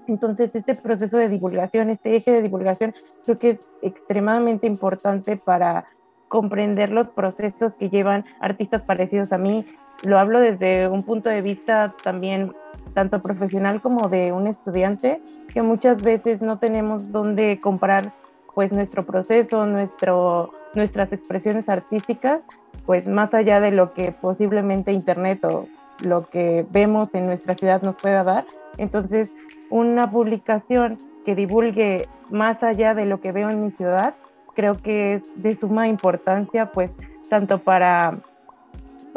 Entonces, 0.09 0.55
este 0.55 0.75
proceso 0.77 1.17
de 1.19 1.29
divulgación, 1.29 1.91
este 1.91 2.17
eje 2.17 2.31
de 2.33 2.43
divulgación, 2.43 2.95
creo 3.25 3.39
que 3.39 3.49
es 3.51 3.71
extremadamente 3.83 4.67
importante 4.67 5.37
para 5.37 5.87
comprender 6.29 6.91
los 6.91 7.09
procesos 7.09 7.75
que 7.75 7.89
llevan 7.89 8.25
artistas 8.41 8.83
parecidos 8.83 9.33
a 9.33 9.39
mí. 9.39 9.61
Lo 10.03 10.19
hablo 10.19 10.41
desde 10.41 10.89
un 10.89 11.03
punto 11.03 11.31
de 11.31 11.41
vista 11.41 11.95
también 12.03 12.53
tanto 12.95 13.21
profesional 13.21 13.81
como 13.81 14.09
de 14.09 14.33
un 14.33 14.47
estudiante, 14.47 15.21
que 15.53 15.63
muchas 15.63 16.03
veces 16.03 16.41
no 16.41 16.59
tenemos 16.59 17.13
dónde 17.13 17.59
comprar 17.61 18.13
pues 18.55 18.73
nuestro 18.73 19.05
proceso, 19.05 19.67
nuestro, 19.67 20.51
nuestras 20.75 21.13
expresiones 21.13 21.69
artísticas, 21.69 22.41
pues 22.87 23.07
más 23.07 23.35
allá 23.35 23.61
de 23.61 23.71
lo 23.71 23.93
que 23.93 24.13
posiblemente 24.13 24.93
Internet 24.93 25.45
o 25.45 25.61
lo 26.01 26.25
que 26.27 26.67
vemos 26.71 27.11
en 27.15 27.27
nuestra 27.27 27.55
ciudad 27.55 27.83
nos 27.83 27.97
pueda 27.97 28.25
dar. 28.25 28.47
Entonces, 28.78 29.33
una 29.71 30.11
publicación 30.11 30.97
que 31.25 31.35
divulgue 31.35 32.09
más 32.30 32.62
allá 32.62 32.95
de 32.95 33.06
lo 33.06 33.21
que 33.21 33.33
veo 33.33 33.50
en 33.50 33.59
mi 33.59 33.71
ciudad, 33.71 34.14
creo 34.54 34.75
que 34.75 35.14
es 35.14 35.42
de 35.42 35.56
suma 35.56 35.88
importancia, 35.88 36.73
pues, 36.73 36.90
tanto 37.28 37.59
para 37.59 38.18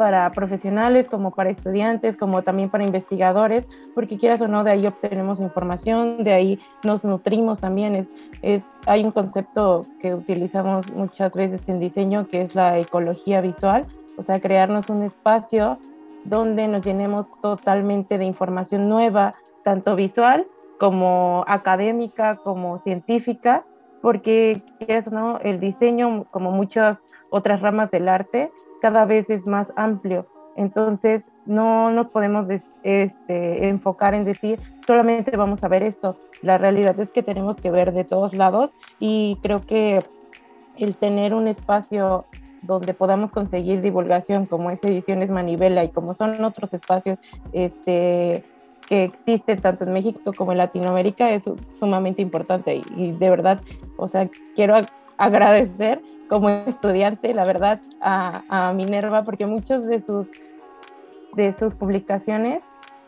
para 0.00 0.30
profesionales, 0.32 1.10
como 1.10 1.30
para 1.30 1.50
estudiantes, 1.50 2.16
como 2.16 2.40
también 2.40 2.70
para 2.70 2.86
investigadores, 2.86 3.66
porque 3.94 4.16
quieras 4.16 4.40
o 4.40 4.46
no, 4.46 4.64
de 4.64 4.70
ahí 4.70 4.86
obtenemos 4.86 5.40
información, 5.40 6.24
de 6.24 6.32
ahí 6.32 6.58
nos 6.82 7.04
nutrimos 7.04 7.60
también. 7.60 8.08
Es, 8.40 8.62
hay 8.86 9.04
un 9.04 9.10
concepto 9.10 9.82
que 10.00 10.14
utilizamos 10.14 10.90
muchas 10.92 11.30
veces 11.34 11.68
en 11.68 11.80
diseño 11.80 12.26
que 12.28 12.40
es 12.40 12.54
la 12.54 12.78
ecología 12.78 13.42
visual, 13.42 13.82
o 14.16 14.22
sea, 14.22 14.40
crearnos 14.40 14.88
un 14.88 15.02
espacio 15.02 15.78
donde 16.24 16.68
nos 16.68 16.84
llenemos 16.84 17.26
totalmente 17.40 18.18
de 18.18 18.24
información 18.24 18.88
nueva, 18.88 19.32
tanto 19.64 19.96
visual 19.96 20.46
como 20.78 21.44
académica, 21.46 22.36
como 22.36 22.78
científica, 22.78 23.64
porque 24.00 24.60
no, 25.10 25.38
el 25.40 25.60
diseño, 25.60 26.24
como 26.30 26.52
muchas 26.52 26.98
otras 27.30 27.60
ramas 27.60 27.90
del 27.90 28.08
arte, 28.08 28.50
cada 28.80 29.04
vez 29.04 29.28
es 29.28 29.46
más 29.46 29.68
amplio. 29.76 30.26
Entonces, 30.56 31.30
no 31.44 31.90
nos 31.90 32.08
podemos 32.08 32.46
este, 32.82 33.68
enfocar 33.68 34.14
en 34.14 34.24
decir 34.24 34.58
solamente 34.90 35.36
vamos 35.36 35.62
a 35.62 35.68
ver 35.68 35.84
esto. 35.84 36.16
La 36.42 36.58
realidad 36.58 36.98
es 36.98 37.10
que 37.10 37.22
tenemos 37.22 37.56
que 37.58 37.70
ver 37.70 37.92
de 37.92 38.02
todos 38.02 38.34
lados 38.34 38.72
y 38.98 39.38
creo 39.40 39.64
que 39.64 40.02
el 40.78 40.96
tener 40.96 41.32
un 41.32 41.46
espacio 41.46 42.24
donde 42.62 42.94
podamos 42.94 43.32
conseguir 43.32 43.80
divulgación 43.80 44.46
como 44.46 44.70
es 44.70 44.82
Ediciones 44.84 45.30
Manivela 45.30 45.84
y 45.84 45.88
como 45.88 46.14
son 46.14 46.44
otros 46.44 46.72
espacios 46.74 47.18
este, 47.52 48.44
que 48.90 49.04
existen 49.04 49.60
tanto 49.60 49.84
en 49.84 49.92
México 49.92 50.32
como 50.36 50.50
en 50.50 50.58
Latinoamérica 50.58 51.30
es 51.30 51.44
sumamente 51.78 52.22
importante. 52.22 52.82
Y, 52.96 53.12
de 53.12 53.30
verdad, 53.30 53.60
o 53.96 54.08
sea, 54.08 54.28
quiero 54.56 54.74
agradecer 55.16 56.02
como 56.28 56.48
estudiante, 56.48 57.32
la 57.32 57.44
verdad, 57.44 57.80
a, 58.00 58.72
Minerva 58.74 59.22
porque 59.22 59.46
muchos 59.46 59.86
de 59.86 60.02
sus, 60.02 60.26
de 61.34 61.52
sus 61.52 61.76
publicaciones 61.76 62.64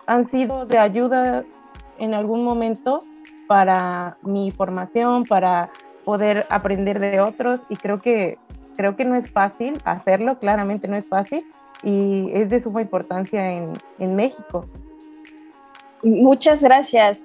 han 0.06 0.28
sido 0.28 0.66
de 0.66 0.78
ayuda 0.78 1.44
en 1.98 2.14
algún 2.14 2.44
momento 2.44 3.00
para 3.48 4.18
mi 4.22 4.52
formación, 4.52 5.24
para 5.24 5.70
poder 6.04 6.46
aprender 6.48 7.00
de 7.00 7.20
otros. 7.20 7.60
Y 7.68 7.76
creo 7.76 8.00
que 8.00 8.38
creo 8.76 8.96
que 8.96 9.04
no 9.04 9.16
es 9.16 9.30
fácil 9.30 9.80
hacerlo, 9.84 10.38
claramente 10.38 10.88
no 10.88 10.96
es 10.96 11.06
fácil 11.06 11.44
y 11.82 12.30
es 12.32 12.50
de 12.50 12.60
suma 12.60 12.80
importancia 12.80 13.52
en, 13.52 13.72
en 13.98 14.16
México. 14.16 14.66
Muchas 16.02 16.62
gracias, 16.62 17.22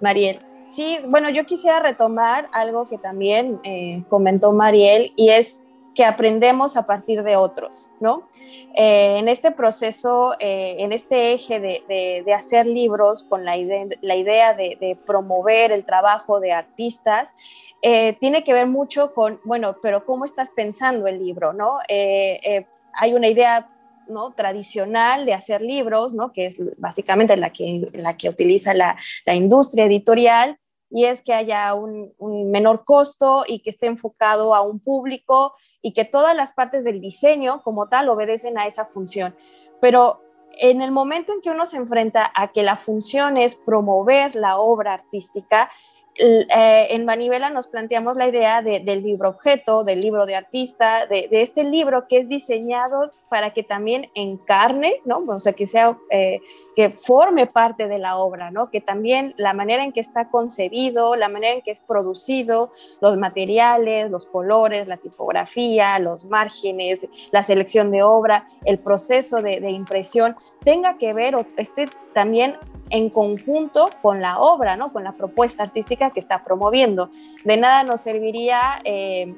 Mariel. 0.00 0.40
Sí, 0.68 0.98
bueno, 1.06 1.30
yo 1.30 1.46
quisiera 1.46 1.80
retomar 1.80 2.48
algo 2.52 2.84
que 2.84 2.98
también 2.98 3.58
eh, 3.64 4.02
comentó 4.10 4.52
Mariel 4.52 5.10
y 5.16 5.30
es 5.30 5.66
que 5.94 6.04
aprendemos 6.04 6.76
a 6.76 6.86
partir 6.86 7.22
de 7.22 7.36
otros, 7.36 7.90
¿no? 8.00 8.28
Eh, 8.74 9.18
en 9.18 9.28
este 9.28 9.50
proceso, 9.50 10.34
eh, 10.38 10.76
en 10.78 10.92
este 10.92 11.32
eje 11.32 11.58
de, 11.58 12.32
hacer 12.32 12.66
libros 12.66 13.24
con 13.24 13.44
la 13.44 13.56
idea, 13.56 13.86
la 14.02 14.14
idea 14.14 14.54
de, 14.54 14.96
promover 15.06 15.72
el 15.72 15.84
trabajo 15.84 16.38
de 16.38 16.52
artistas, 16.52 17.34
tiene 17.80 18.44
que 18.44 18.52
ver 18.52 18.66
mucho 18.66 19.14
con, 19.14 19.40
bueno, 19.44 19.76
pero 19.82 20.04
¿cómo 20.04 20.24
estás 20.24 20.50
pensando 20.50 21.06
el 21.06 21.18
libro, 21.18 21.52
no? 21.52 21.78
hay 21.88 23.14
una 23.14 23.28
idea 23.28 23.70
¿no? 24.08 24.32
tradicional 24.32 25.26
de 25.26 25.34
hacer 25.34 25.62
libros, 25.62 26.14
¿no? 26.14 26.32
que 26.32 26.46
es 26.46 26.60
básicamente 26.78 27.36
la 27.36 27.52
que, 27.52 27.88
la 27.92 28.16
que 28.16 28.28
utiliza 28.28 28.74
la, 28.74 28.96
industria 29.26 29.84
editorial, 29.84 30.58
y 30.90 31.04
es 31.04 31.22
que 31.22 31.34
haya 31.34 31.74
un, 31.74 32.14
menor 32.50 32.84
costo 32.84 33.44
y 33.46 33.60
que 33.60 33.70
esté 33.70 33.86
enfocado 33.86 34.54
a 34.54 34.62
un 34.62 34.80
público 34.80 35.54
y 35.82 35.92
que 35.92 36.04
todas 36.04 36.34
las 36.34 36.52
partes 36.52 36.82
del 36.84 37.00
diseño 37.00 37.62
como 37.62 37.88
tal 37.88 38.08
obedecen 38.08 38.58
a 38.58 38.66
esa 38.66 38.86
función. 38.86 39.36
Pero 39.80 40.22
en 40.58 40.80
el 40.80 40.90
momento 40.90 41.32
en 41.32 41.40
que 41.42 41.50
uno 41.50 41.66
se 41.66 41.76
enfrenta 41.76 42.32
a 42.34 42.52
que 42.52 42.62
la 42.62 42.76
función 42.76 43.36
es 43.36 43.54
promover 43.54 44.34
la 44.34 44.58
obra 44.58 44.94
artística, 44.94 45.70
eh, 46.20 46.86
en 46.90 47.04
Manivela 47.04 47.48
nos 47.48 47.68
planteamos 47.68 48.16
la 48.16 48.26
idea 48.26 48.60
del 48.60 49.02
libro 49.04 49.28
objeto, 49.28 49.84
del 49.84 50.00
libro 50.00 50.26
de 50.26 50.34
artista, 50.34 51.06
de, 51.06 51.28
este 51.30 51.62
libro 51.62 52.08
que 52.08 52.18
es 52.18 52.28
diseñado 52.28 53.10
para 53.28 53.50
que 53.50 53.62
también 53.62 54.10
encarne, 54.14 54.96
¿no? 55.04 55.22
O 55.28 55.38
sea, 55.38 55.52
que 55.52 55.66
sea, 55.66 55.96
eh, 56.10 56.40
que 56.74 56.88
forme 56.88 57.46
parte 57.46 57.86
de 57.86 57.98
la 57.98 58.16
obra, 58.16 58.50
¿no? 58.50 58.68
Que 58.70 58.80
también 58.80 59.32
la 59.36 59.52
manera 59.52 59.84
en 59.84 59.92
que 59.92 60.00
está 60.00 60.28
concebido, 60.28 61.14
la 61.14 61.28
manera 61.28 61.54
en 61.54 61.62
que 61.62 61.70
es 61.70 61.82
producido, 61.82 62.72
los 63.00 63.16
materiales, 63.16 64.10
los 64.10 64.26
colores, 64.26 64.88
la 64.88 64.96
tipografía, 64.96 66.00
los 66.00 66.24
márgenes, 66.24 67.06
la 67.30 67.44
selección 67.44 67.92
de 67.92 68.02
obra, 68.02 68.48
el 68.64 68.80
proceso 68.80 69.40
de, 69.40 69.60
de 69.60 69.70
impresión, 69.70 70.34
tenga 70.64 70.98
que 70.98 71.12
ver 71.12 71.36
o 71.36 71.46
esté 71.56 71.88
también 72.12 72.56
en 72.90 73.10
conjunto 73.10 73.90
con 74.02 74.20
la 74.20 74.38
obra, 74.38 74.76
¿no? 74.76 74.88
con 74.88 75.04
la 75.04 75.12
propuesta 75.12 75.62
artística 75.62 76.07
que 76.10 76.20
está 76.20 76.42
promoviendo. 76.42 77.10
De 77.44 77.56
nada 77.56 77.82
nos 77.82 78.00
serviría, 78.00 78.80
eh, 78.84 79.34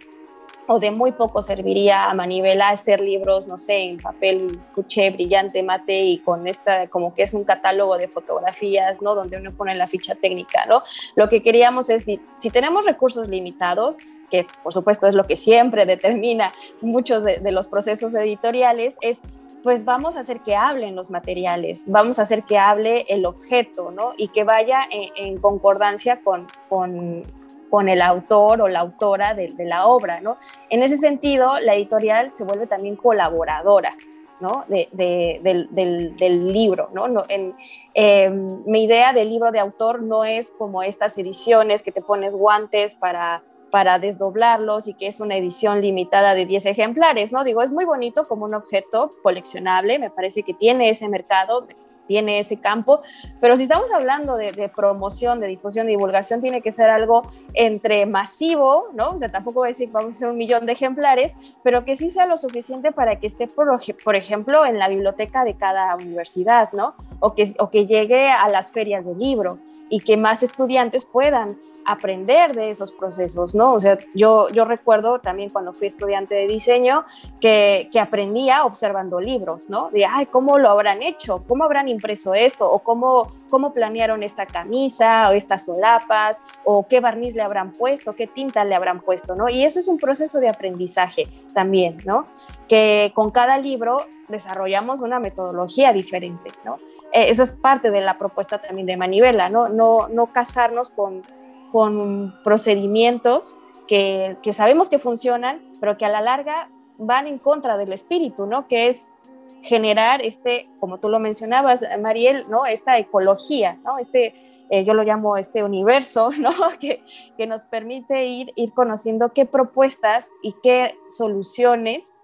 o 0.66 0.78
de 0.78 0.90
muy 0.90 1.12
poco 1.12 1.42
serviría 1.42 2.08
a 2.08 2.14
Manivela 2.14 2.68
hacer 2.68 3.00
libros, 3.00 3.48
no 3.48 3.58
sé, 3.58 3.78
en 3.78 3.98
papel 3.98 4.60
cuché, 4.74 5.10
brillante, 5.10 5.62
mate 5.62 6.04
y 6.04 6.18
con 6.18 6.46
esta, 6.46 6.86
como 6.88 7.14
que 7.14 7.22
es 7.22 7.34
un 7.34 7.44
catálogo 7.44 7.98
de 7.98 8.08
fotografías, 8.08 9.02
¿no? 9.02 9.14
Donde 9.14 9.36
uno 9.36 9.50
pone 9.50 9.74
la 9.74 9.88
ficha 9.88 10.14
técnica, 10.14 10.66
¿no? 10.66 10.82
Lo 11.16 11.28
que 11.28 11.42
queríamos 11.42 11.90
es, 11.90 12.04
si, 12.04 12.20
tenemos 12.50 12.86
recursos 12.86 13.28
limitados, 13.28 13.98
que 14.30 14.46
por 14.62 14.72
supuesto 14.72 15.08
es 15.08 15.14
lo 15.14 15.24
que 15.24 15.34
siempre 15.34 15.86
determina 15.86 16.52
muchos 16.80 17.24
de 17.24 17.52
los 17.52 17.66
procesos 17.66 18.14
editoriales, 18.14 18.96
es 19.00 19.22
pues 19.62 19.84
vamos 19.84 20.16
a 20.16 20.20
hacer 20.20 20.40
que 20.40 20.56
hablen 20.56 20.96
los 20.96 21.10
materiales, 21.10 21.84
vamos 21.86 22.18
a 22.18 22.22
hacer 22.22 22.44
que 22.44 22.58
hable 22.58 23.04
el 23.08 23.26
objeto, 23.26 23.90
¿no? 23.90 24.10
Y 24.16 24.28
que 24.28 24.44
vaya 24.44 24.82
en, 24.90 25.38
concordancia 25.38 26.22
con, 26.22 26.46
con, 26.68 27.88
el 27.88 28.02
autor 28.02 28.62
o 28.62 28.68
la 28.68 28.80
autora 28.80 29.34
de, 29.34 29.52
la 29.58 29.86
obra, 29.86 30.20
¿no? 30.20 30.38
En 30.70 30.82
ese 30.82 30.96
sentido, 30.96 31.58
la 31.60 31.74
editorial 31.74 32.32
se 32.34 32.44
vuelve 32.44 32.66
también 32.66 32.96
colaboradora, 32.96 33.94
¿no? 34.40 34.64
del, 34.68 36.52
libro, 36.52 36.88
¿no? 36.94 37.06
en, 37.28 37.54
em, 37.92 38.48
mi 38.64 38.84
idea 38.84 39.12
del 39.12 39.28
libro 39.28 39.52
de 39.52 39.60
autor 39.60 40.02
no 40.02 40.24
es 40.24 40.50
como 40.50 40.82
estas 40.82 41.18
ediciones 41.18 41.82
que 41.82 41.92
te 41.92 42.00
pones 42.00 42.34
guantes 42.34 42.94
para 42.94 43.42
para 43.70 43.98
desdoblarlos 43.98 44.88
y 44.88 44.94
que 44.94 45.06
es 45.06 45.20
una 45.20 45.36
edición 45.36 45.80
limitada 45.80 46.34
de 46.34 46.46
10 46.46 46.66
ejemplares, 46.66 47.32
¿no? 47.32 47.44
Digo, 47.44 47.62
es 47.62 47.72
muy 47.72 47.84
bonito 47.84 48.24
como 48.24 48.44
un 48.44 48.54
objeto 48.54 49.10
coleccionable, 49.22 49.98
me 49.98 50.10
parece 50.10 50.42
que 50.42 50.54
tiene 50.54 50.90
ese 50.90 51.08
mercado, 51.08 51.66
tiene 52.10 52.40
ese 52.40 52.60
campo, 52.60 53.02
pero 53.40 53.56
si 53.56 53.62
estamos 53.62 53.92
hablando 53.92 54.36
de, 54.36 54.68
promoción, 54.74 55.38
de 55.38 55.46
difusión, 55.46 55.86
de 55.86 55.92
divulgación, 55.92 56.40
tiene 56.40 56.60
que 56.60 56.72
ser 56.72 56.90
algo 56.90 57.22
entre 57.54 58.04
masivo, 58.04 58.88
¿no? 58.94 59.10
O 59.10 59.16
sea, 59.16 59.30
tampoco 59.30 59.60
voy 59.60 59.68
a 59.68 59.68
decir 59.68 59.86
que 59.86 59.92
vamos 59.92 60.14
a 60.14 60.16
hacer 60.16 60.28
un 60.28 60.36
millón 60.36 60.66
de 60.66 60.72
ejemplares, 60.72 61.36
pero 61.62 61.84
que 61.84 61.94
sí 61.94 62.10
sea 62.10 62.26
lo 62.26 62.36
suficiente 62.36 62.90
para 62.90 63.20
que 63.20 63.28
esté, 63.28 63.46
por, 63.46 63.68
por 64.02 64.16
ejemplo, 64.16 64.66
en 64.66 64.80
la 64.80 64.88
biblioteca 64.88 65.44
de 65.44 65.54
cada 65.54 65.94
universidad, 65.94 66.72
¿no? 66.72 66.96
O 67.20 67.36
que, 67.36 67.54
o 67.60 67.70
que 67.70 67.86
llegue 67.86 68.28
a 68.28 68.48
las 68.48 68.72
ferias 68.72 69.06
de 69.06 69.14
libro 69.14 69.60
y 69.88 70.00
que 70.00 70.16
más 70.16 70.42
estudiantes 70.42 71.04
puedan 71.04 71.56
aprender 71.86 72.54
de 72.54 72.70
esos 72.70 72.92
procesos, 72.92 73.54
¿no? 73.54 73.72
O 73.72 73.80
sea, 73.80 73.98
yo, 74.14 74.48
yo 74.50 74.64
recuerdo 74.64 75.18
también 75.18 75.50
cuando 75.50 75.72
fui 75.72 75.86
estudiante 75.86 76.34
de 76.34 76.46
diseño 76.46 77.04
que, 77.40 77.88
que, 77.92 78.00
aprendía 78.00 78.64
observando 78.64 79.20
libros, 79.20 79.70
¿no? 79.70 79.90
De, 79.90 80.04
ay, 80.04 80.26
¿cómo 80.26 80.58
lo 80.58 80.70
habrán 80.70 81.02
hecho? 81.02 81.44
¿Cómo 81.48 81.64
habrán 81.64 81.88
impreso 81.88 82.34
esto? 82.34 82.70
¿O 82.70 82.80
cómo, 82.80 83.32
cómo 83.48 83.72
planearon 83.72 84.22
esta 84.22 84.46
camisa 84.46 85.30
o 85.30 85.32
estas 85.32 85.64
solapas? 85.64 86.42
¿O 86.64 86.86
qué 86.86 87.00
barniz 87.00 87.34
le 87.34 87.42
habrán 87.42 87.72
puesto? 87.72 88.12
¿Qué 88.12 88.26
tinta 88.26 88.64
le 88.64 88.74
habrán 88.74 89.00
puesto? 89.00 89.34
¿no? 89.34 89.48
Y 89.48 89.64
eso 89.64 89.78
es 89.80 89.88
un 89.88 89.98
proceso 89.98 90.40
de 90.40 90.48
aprendizaje 90.48 91.28
también, 91.54 91.98
¿no? 92.04 92.26
Que 92.68 93.12
con 93.14 93.30
cada 93.30 93.58
libro 93.58 94.06
desarrollamos 94.28 95.00
una 95.00 95.20
metodología 95.20 95.92
diferente, 95.92 96.52
¿no? 96.64 96.78
Eh, 97.12 97.30
eso 97.30 97.42
es 97.42 97.52
parte 97.52 97.90
de 97.90 98.00
la 98.00 98.18
propuesta 98.18 98.58
también 98.58 98.86
de 98.86 98.96
Manivela, 98.96 99.48
¿no? 99.48 99.68
No, 99.68 100.08
no 100.08 100.26
casarnos 100.26 100.90
con 100.90 101.22
con 101.70 102.34
procedimientos 102.42 103.56
que, 103.86 104.38
sabemos 104.52 104.88
que 104.88 104.98
funcionan, 104.98 105.60
pero 105.80 105.96
que 105.96 106.04
a 106.04 106.08
la 106.08 106.20
larga 106.20 106.68
van 106.98 107.26
en 107.26 107.38
contra 107.38 107.76
del 107.76 107.92
espíritu, 107.92 108.46
¿no? 108.46 108.68
Que 108.68 108.86
es 108.86 109.14
generar 109.62 110.22
este, 110.22 110.68
como 110.78 110.98
tú 110.98 111.08
lo 111.08 111.18
mencionabas, 111.18 111.84
Mariel, 112.00 112.46
¿no? 112.48 112.66
Esta 112.66 112.98
ecología, 112.98 113.78
¿no? 113.84 113.98
Este, 113.98 114.34
eh, 114.70 114.84
yo 114.84 114.94
lo 114.94 115.02
llamo 115.02 115.36
este 115.36 115.64
universo, 115.64 116.30
¿no? 116.38 116.52
Que, 116.78 117.02
que 117.36 117.46
nos 117.46 117.64
permite 117.64 118.26
ir, 118.26 118.52
ir 118.54 118.72
conociendo 118.72 119.30
qué 119.30 119.44
propuestas 119.44 120.30
y 120.42 120.54
qué 120.62 120.96
soluciones 121.08 122.14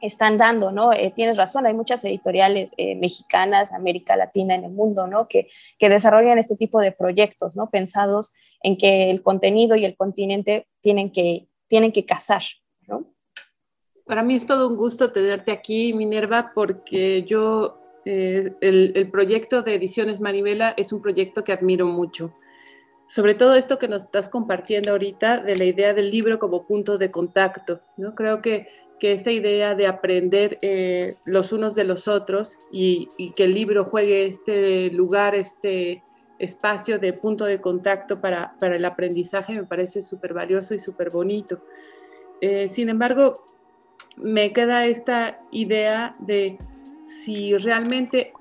están 0.00 0.38
dando, 0.38 0.72
¿no? 0.72 0.92
Eh, 0.92 1.12
tienes 1.14 1.36
razón, 1.36 1.66
hay 1.66 1.74
muchas 1.74 2.04
editoriales 2.04 2.72
eh, 2.76 2.94
mexicanas, 2.96 3.72
América 3.72 4.16
Latina, 4.16 4.54
en 4.54 4.64
el 4.64 4.72
mundo, 4.72 5.06
¿no? 5.06 5.28
Que, 5.28 5.48
que 5.78 5.88
desarrollan 5.88 6.38
este 6.38 6.56
tipo 6.56 6.80
de 6.80 6.92
proyectos, 6.92 7.56
¿no? 7.56 7.70
Pensados 7.70 8.32
en 8.62 8.76
que 8.76 9.10
el 9.10 9.22
contenido 9.22 9.76
y 9.76 9.84
el 9.84 9.96
continente 9.96 10.66
tienen 10.80 11.10
que, 11.10 11.48
tienen 11.68 11.92
que 11.92 12.04
casar, 12.04 12.42
¿no? 12.86 13.06
Para 14.04 14.22
mí 14.22 14.34
es 14.34 14.46
todo 14.46 14.68
un 14.68 14.76
gusto 14.76 15.12
tenerte 15.12 15.52
aquí, 15.52 15.92
Minerva, 15.92 16.52
porque 16.54 17.22
yo, 17.22 17.78
eh, 18.04 18.52
el, 18.60 18.92
el, 18.96 19.10
proyecto 19.10 19.62
de 19.62 19.74
Ediciones 19.74 20.20
Manivela 20.20 20.74
es 20.76 20.92
un 20.92 21.00
proyecto 21.00 21.44
que 21.44 21.52
admiro 21.52 21.86
mucho. 21.86 22.34
Sobre 23.08 23.34
todo 23.34 23.54
esto 23.54 23.78
que 23.78 23.88
nos 23.88 24.04
estás 24.04 24.28
compartiendo 24.28 24.92
ahorita 24.92 25.38
de 25.38 25.56
la 25.56 25.64
idea 25.64 25.94
del 25.94 26.10
libro 26.10 26.38
como 26.38 26.66
punto 26.66 26.98
de 26.98 27.10
contacto, 27.10 27.80
¿no? 27.96 28.14
Creo 28.14 28.42
que 28.42 28.68
que 29.00 29.12
esta 29.12 29.32
idea 29.32 29.74
de 29.74 29.86
aprender 29.86 30.58
eh, 30.62 31.14
los 31.24 31.52
unos 31.52 31.74
de 31.74 31.84
los 31.84 32.06
otros 32.06 32.58
y, 32.70 33.08
que 33.34 33.44
el 33.44 33.54
libro 33.54 33.86
juegue 33.86 34.26
este 34.26 34.90
lugar, 34.92 35.34
este 35.34 36.02
espacio 36.38 36.98
de 36.98 37.12
punto 37.12 37.44
de 37.46 37.60
contacto 37.60 38.20
para, 38.20 38.54
el 38.60 38.84
aprendizaje 38.84 39.54
me 39.54 39.64
parece 39.64 40.02
súper 40.02 40.34
valioso 40.34 40.74
y 40.74 40.80
súper 40.80 41.10
bonito. 41.10 41.62
Eh, 42.40 42.68
sin 42.68 42.88
embargo, 42.90 43.32
me 44.16 44.52
queda 44.52 44.84
esta 44.86 45.40
idea 45.50 46.14
de 46.18 46.58
si 47.02 47.56
realmente 47.56 48.32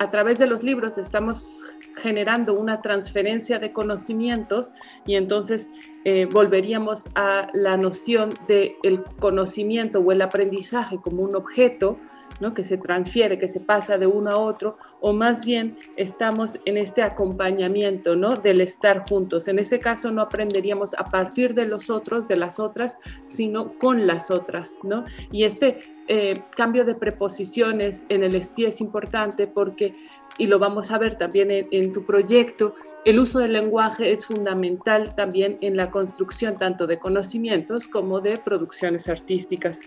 a 0.00 0.10
través 0.10 0.38
de 0.38 0.46
los 0.48 0.64
libros 0.64 0.98
estamos 0.98 1.62
generando 1.96 2.54
una 2.54 2.82
transferencia 2.82 3.58
de 3.60 3.72
conocimientos 3.72 4.72
y 5.06 5.14
entonces 5.14 5.70
eh, 6.08 6.28
volveríamos 6.30 7.06
a 7.16 7.48
la 7.52 7.76
noción 7.76 8.32
del 8.46 8.76
el 8.84 9.02
conocimiento 9.18 9.98
o 9.98 10.12
el 10.12 10.22
aprendizaje 10.22 11.00
como 11.00 11.24
un 11.24 11.34
objeto 11.34 11.98
¿no? 12.38 12.54
que 12.54 12.62
se 12.62 12.78
transfiere, 12.78 13.40
que 13.40 13.48
se 13.48 13.58
pasa 13.58 13.98
de 13.98 14.06
uno 14.06 14.30
a 14.30 14.36
otro, 14.36 14.76
o 15.00 15.12
más 15.12 15.44
bien 15.44 15.76
estamos 15.96 16.60
en 16.64 16.76
este 16.76 17.02
acompañamiento 17.02 18.14
¿no? 18.14 18.36
del 18.36 18.60
estar 18.60 19.08
juntos. 19.08 19.48
En 19.48 19.58
ese 19.58 19.80
caso 19.80 20.12
no 20.12 20.22
aprenderíamos 20.22 20.94
a 20.94 21.06
partir 21.06 21.54
de 21.54 21.66
los 21.66 21.90
otros, 21.90 22.28
de 22.28 22.36
las 22.36 22.60
otras, 22.60 22.98
sino 23.24 23.76
con 23.76 24.06
las 24.06 24.30
otras. 24.30 24.78
¿no? 24.84 25.04
Y 25.32 25.42
este 25.42 25.80
eh, 26.06 26.40
cambio 26.54 26.84
de 26.84 26.94
preposiciones 26.94 28.04
en 28.10 28.22
el 28.22 28.36
espía 28.36 28.68
es 28.68 28.80
importante 28.80 29.48
porque 29.48 29.90
y 30.38 30.46
lo 30.46 30.58
vamos 30.58 30.90
a 30.90 30.98
ver 30.98 31.16
también 31.16 31.48
en, 31.50 31.92
tu 31.92 32.04
proyecto, 32.04 32.74
el 33.06 33.20
uso 33.20 33.38
del 33.38 33.52
lenguaje 33.52 34.12
es 34.12 34.26
fundamental 34.26 35.14
también 35.14 35.58
en 35.60 35.76
la 35.76 35.92
construcción 35.92 36.58
tanto 36.58 36.88
de 36.88 36.98
conocimientos 36.98 37.86
como 37.86 38.20
de 38.20 38.36
producciones 38.36 39.08
artísticas. 39.08 39.82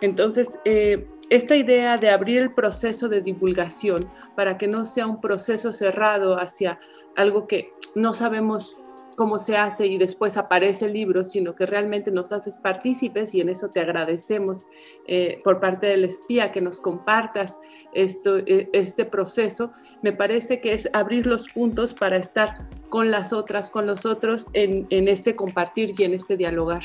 Entonces, 0.00 0.58
eh, 0.64 1.06
esta 1.28 1.54
idea 1.54 1.98
de 1.98 2.08
abrir 2.08 2.38
el 2.38 2.54
proceso 2.54 3.10
de 3.10 3.20
divulgación 3.20 4.10
para 4.34 4.56
que 4.56 4.68
no 4.68 4.86
sea 4.86 5.06
un 5.06 5.20
proceso 5.20 5.74
cerrado 5.74 6.40
hacia 6.40 6.80
algo 7.14 7.46
que 7.46 7.74
no 7.94 8.14
sabemos 8.14 8.81
cómo 9.16 9.38
se 9.38 9.56
hace 9.56 9.86
y 9.86 9.98
después 9.98 10.36
aparece 10.36 10.86
el 10.86 10.94
libro, 10.94 11.24
sino 11.24 11.54
que 11.54 11.66
realmente 11.66 12.10
nos 12.10 12.32
haces 12.32 12.58
partícipes 12.58 13.34
y 13.34 13.40
en 13.40 13.48
eso 13.48 13.68
te 13.68 13.80
agradecemos 13.80 14.68
eh, 15.06 15.40
por 15.44 15.60
parte 15.60 15.86
del 15.86 16.04
espía 16.04 16.50
que 16.50 16.60
nos 16.60 16.80
compartas 16.80 17.58
esto, 17.92 18.38
eh, 18.38 18.68
este 18.72 19.04
proceso. 19.04 19.72
Me 20.02 20.12
parece 20.12 20.60
que 20.60 20.72
es 20.72 20.88
abrir 20.92 21.26
los 21.26 21.48
puntos 21.48 21.94
para 21.94 22.16
estar 22.16 22.68
con 22.88 23.10
las 23.10 23.32
otras, 23.32 23.70
con 23.70 23.86
los 23.86 24.06
otros 24.06 24.48
en, 24.52 24.86
en 24.90 25.08
este 25.08 25.36
compartir 25.36 25.94
y 25.98 26.04
en 26.04 26.14
este 26.14 26.36
dialogar. 26.36 26.82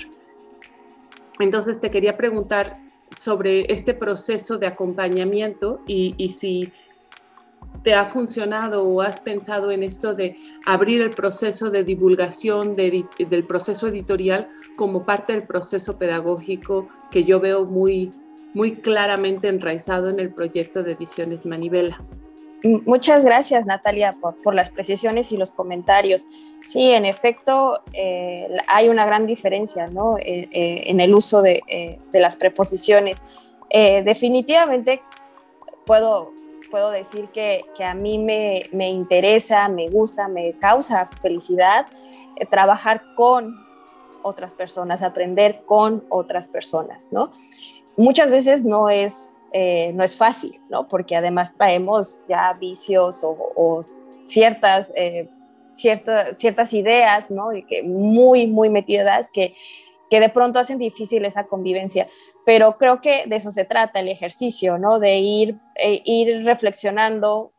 Entonces 1.40 1.80
te 1.80 1.92
quería 1.92 2.14
preguntar 2.14 2.74
sobre 3.16 3.72
este 3.72 3.94
proceso 3.94 4.58
de 4.58 4.68
acompañamiento 4.68 5.82
y, 5.86 6.14
y 6.18 6.30
si 6.30 6.72
te 7.84 7.94
ha 7.94 8.06
funcionado 8.06 8.84
o 8.84 9.02
has 9.02 9.20
pensado 9.20 9.72
en 9.72 9.82
esto 9.82 10.14
de 10.14 10.36
abrir 10.66 11.02
el 11.02 11.12
proceso 11.12 11.70
de 11.70 11.84
divulgación 11.84 12.74
del 12.74 13.46
proceso 13.48 13.88
editorial 13.88 14.50
como 14.76 15.04
parte 15.04 15.34
del 15.34 15.44
proceso 15.44 15.98
pedagógico 15.98 16.88
que 17.12 17.24
yo 17.24 17.40
veo 17.40 17.66
muy, 17.66 18.12
muy 18.54 18.74
claramente 18.74 19.48
enraizado 19.48 20.10
en 20.10 20.20
el 20.20 20.34
proyecto 20.34 20.84
de 20.84 20.94
Ediciones 20.94 21.46
Manivela? 21.46 22.04
Muchas 22.64 23.24
gracias, 23.24 23.66
Natalia, 23.66 24.12
por, 24.44 24.56
las 24.56 24.72
precisiones 24.72 25.32
y 25.32 25.38
los 25.38 25.52
comentarios. 25.52 26.26
Sí, 26.62 26.92
en 26.92 27.06
efecto, 27.06 27.82
eh, 27.94 28.48
hay 28.68 28.90
una 28.90 29.06
gran 29.06 29.28
diferencia 29.28 29.88
¿no? 29.88 30.18
Eh, 30.18 30.50
eh, 30.52 30.84
en 30.88 31.00
el 31.00 31.14
uso 31.14 31.42
de, 31.42 32.00
de 32.12 32.20
las 32.20 32.36
preposiciones. 32.36 33.22
definitivamente 33.70 35.02
puedo 35.86 36.34
puedo 36.70 36.92
decir 36.92 37.30
que, 37.30 37.64
a 37.84 37.94
mí 37.94 38.18
me, 38.20 38.90
interesa, 38.90 39.68
me 39.68 39.88
gusta, 39.90 40.28
me 40.28 40.54
causa 40.54 41.10
felicidad 41.22 41.88
eh, 42.36 42.46
trabajar 42.46 43.02
con 43.16 43.56
otras 44.24 44.54
personas, 44.54 45.02
aprender 45.04 45.62
con 45.66 46.04
otras 46.10 46.48
personas, 46.48 47.12
¿no? 47.12 47.32
Muchas 47.96 48.30
veces 48.30 48.64
no 48.64 48.90
es, 48.90 49.40
eh, 49.54 49.92
no 49.94 50.04
es 50.04 50.16
fácil, 50.16 50.60
¿no? 50.70 50.88
Porque 50.88 51.16
además 51.16 51.54
traemos 51.54 52.22
ya 52.28 52.54
vicios 52.54 53.24
o, 53.24 53.84
ciertas, 54.26 54.94
eh, 54.96 55.30
ciertas, 55.76 56.74
ideas, 56.74 57.32
¿no? 57.32 57.50
que 57.68 57.84
muy, 57.84 58.48
muy 58.48 58.70
metidas 58.70 59.32
que, 59.32 59.56
que 60.10 60.20
de 60.20 60.30
pronto 60.30 60.60
hacen 60.60 60.78
difícil 60.78 61.24
esa 61.24 61.46
convivencia 61.46 62.08
pero 62.48 62.78
creo 62.78 63.02
que 63.02 63.26
de 63.28 63.36
eso 63.36 63.52
se 63.52 63.66
trata 63.66 64.00
el 64.00 64.08
ejercicio, 64.08 64.78
¿no? 64.78 65.00
De 65.00 65.18
ir, 65.18 65.58
eh, 65.80 66.02
ir 66.06 66.44
reflexionando 66.44 67.54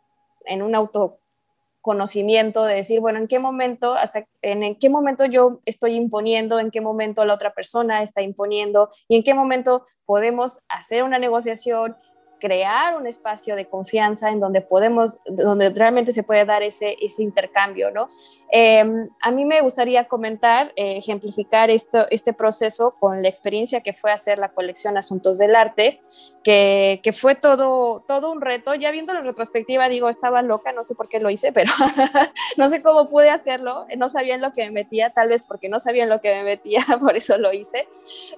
en 0.44 0.62
un 0.62 0.74
autoconocimiento, 0.74 2.64
de 2.64 2.74
decir, 2.74 3.00
bueno, 3.00 3.18
en 3.18 3.28
qué 3.28 3.38
momento, 3.38 3.94
hasta 3.94 4.26
en, 4.42 4.76
qué 4.76 4.88
momento 4.88 5.24
yo 5.24 5.60
estoy 5.64 5.94
imponiendo, 5.94 6.58
en 6.58 6.70
qué 6.70 6.80
momento 6.80 7.24
la 7.24 7.34
otra 7.34 7.52
persona 7.52 8.02
está 8.02 8.22
imponiendo 8.22 8.90
y 9.08 9.16
en 9.16 9.22
qué 9.22 9.34
momento 9.34 9.86
podemos 10.04 10.60
hacer 10.68 11.02
una 11.02 11.18
negociación, 11.18 11.96
crear 12.38 12.96
un 12.96 13.06
espacio 13.06 13.56
de 13.56 13.66
confianza 13.66 14.30
en 14.30 14.40
donde 14.40 14.60
podemos, 14.60 15.18
donde 15.26 15.70
realmente 15.70 16.12
se 16.12 16.22
puede 16.22 16.44
dar 16.44 16.62
ese, 16.62 16.96
ese 17.00 17.22
intercambio, 17.22 17.90
¿no? 17.90 18.06
Em, 18.50 19.10
a 19.20 19.30
mí 19.30 19.44
me 19.44 19.60
gustaría 19.60 20.04
comentar, 20.04 20.72
eh, 20.74 20.96
ejemplificar 20.96 21.68
esto, 21.70 22.06
este 22.10 22.32
proceso 22.32 22.94
con 22.98 23.22
la 23.22 23.28
experiencia 23.28 23.82
que 23.82 23.92
fue 23.92 24.10
hacer 24.10 24.38
la 24.38 24.48
colección 24.48 24.96
Asuntos 24.96 25.36
del 25.36 25.54
Arte, 25.54 26.00
que, 26.42 27.00
que 27.02 27.12
fue 27.12 27.34
todo, 27.34 28.00
todo 28.00 28.32
un 28.32 28.40
reto. 28.40 28.74
Ya 28.74 28.90
viendo 28.90 29.12
la 29.12 29.20
retrospectiva, 29.20 29.90
digo, 29.90 30.08
estaba 30.08 30.40
loca, 30.40 30.72
no 30.72 30.82
sé 30.82 30.94
por 30.94 31.10
qué 31.10 31.20
lo 31.20 31.28
hice, 31.28 31.52
pero 31.52 31.70
no 32.56 32.68
sé 32.68 32.82
cómo 32.82 33.10
pude 33.10 33.28
hacerlo. 33.28 33.86
No 33.98 34.08
sabía 34.08 34.34
en 34.34 34.40
lo 34.40 34.52
que 34.52 34.64
me 34.64 34.70
metía, 34.70 35.10
tal 35.10 35.28
vez 35.28 35.42
porque 35.42 35.68
no 35.68 35.78
sabía 35.78 36.04
en 36.04 36.08
lo 36.08 36.22
que 36.22 36.32
me 36.32 36.44
metía, 36.44 36.80
por 37.02 37.16
eso 37.18 37.36
lo 37.36 37.52
hice. 37.52 37.86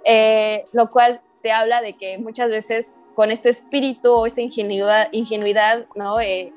Eh, 0.05 0.65
lo 0.73 0.89
cual 0.89 1.21
te 1.41 1.53
habla 1.53 1.83
de 1.83 1.97
que 1.97 2.19
muchas 2.19 2.51
veces 2.51 2.95
con 3.15 3.31
este 3.31 3.49
espíritu 3.49 4.13
o 4.13 4.27
esta 4.27 4.41
ingenuidad, 4.41 5.09
ingenuidad 5.13 5.87
¿no? 5.95 6.21
Eh, 6.21 6.53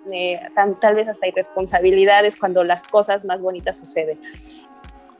tal 0.79 0.95
vez 0.95 1.07
hasta 1.07 1.27
irresponsabilidades 1.27 2.35
cuando 2.35 2.63
las 2.63 2.83
cosas 2.83 3.25
más 3.25 3.41
bonitas 3.41 3.77
suceden. 3.77 4.19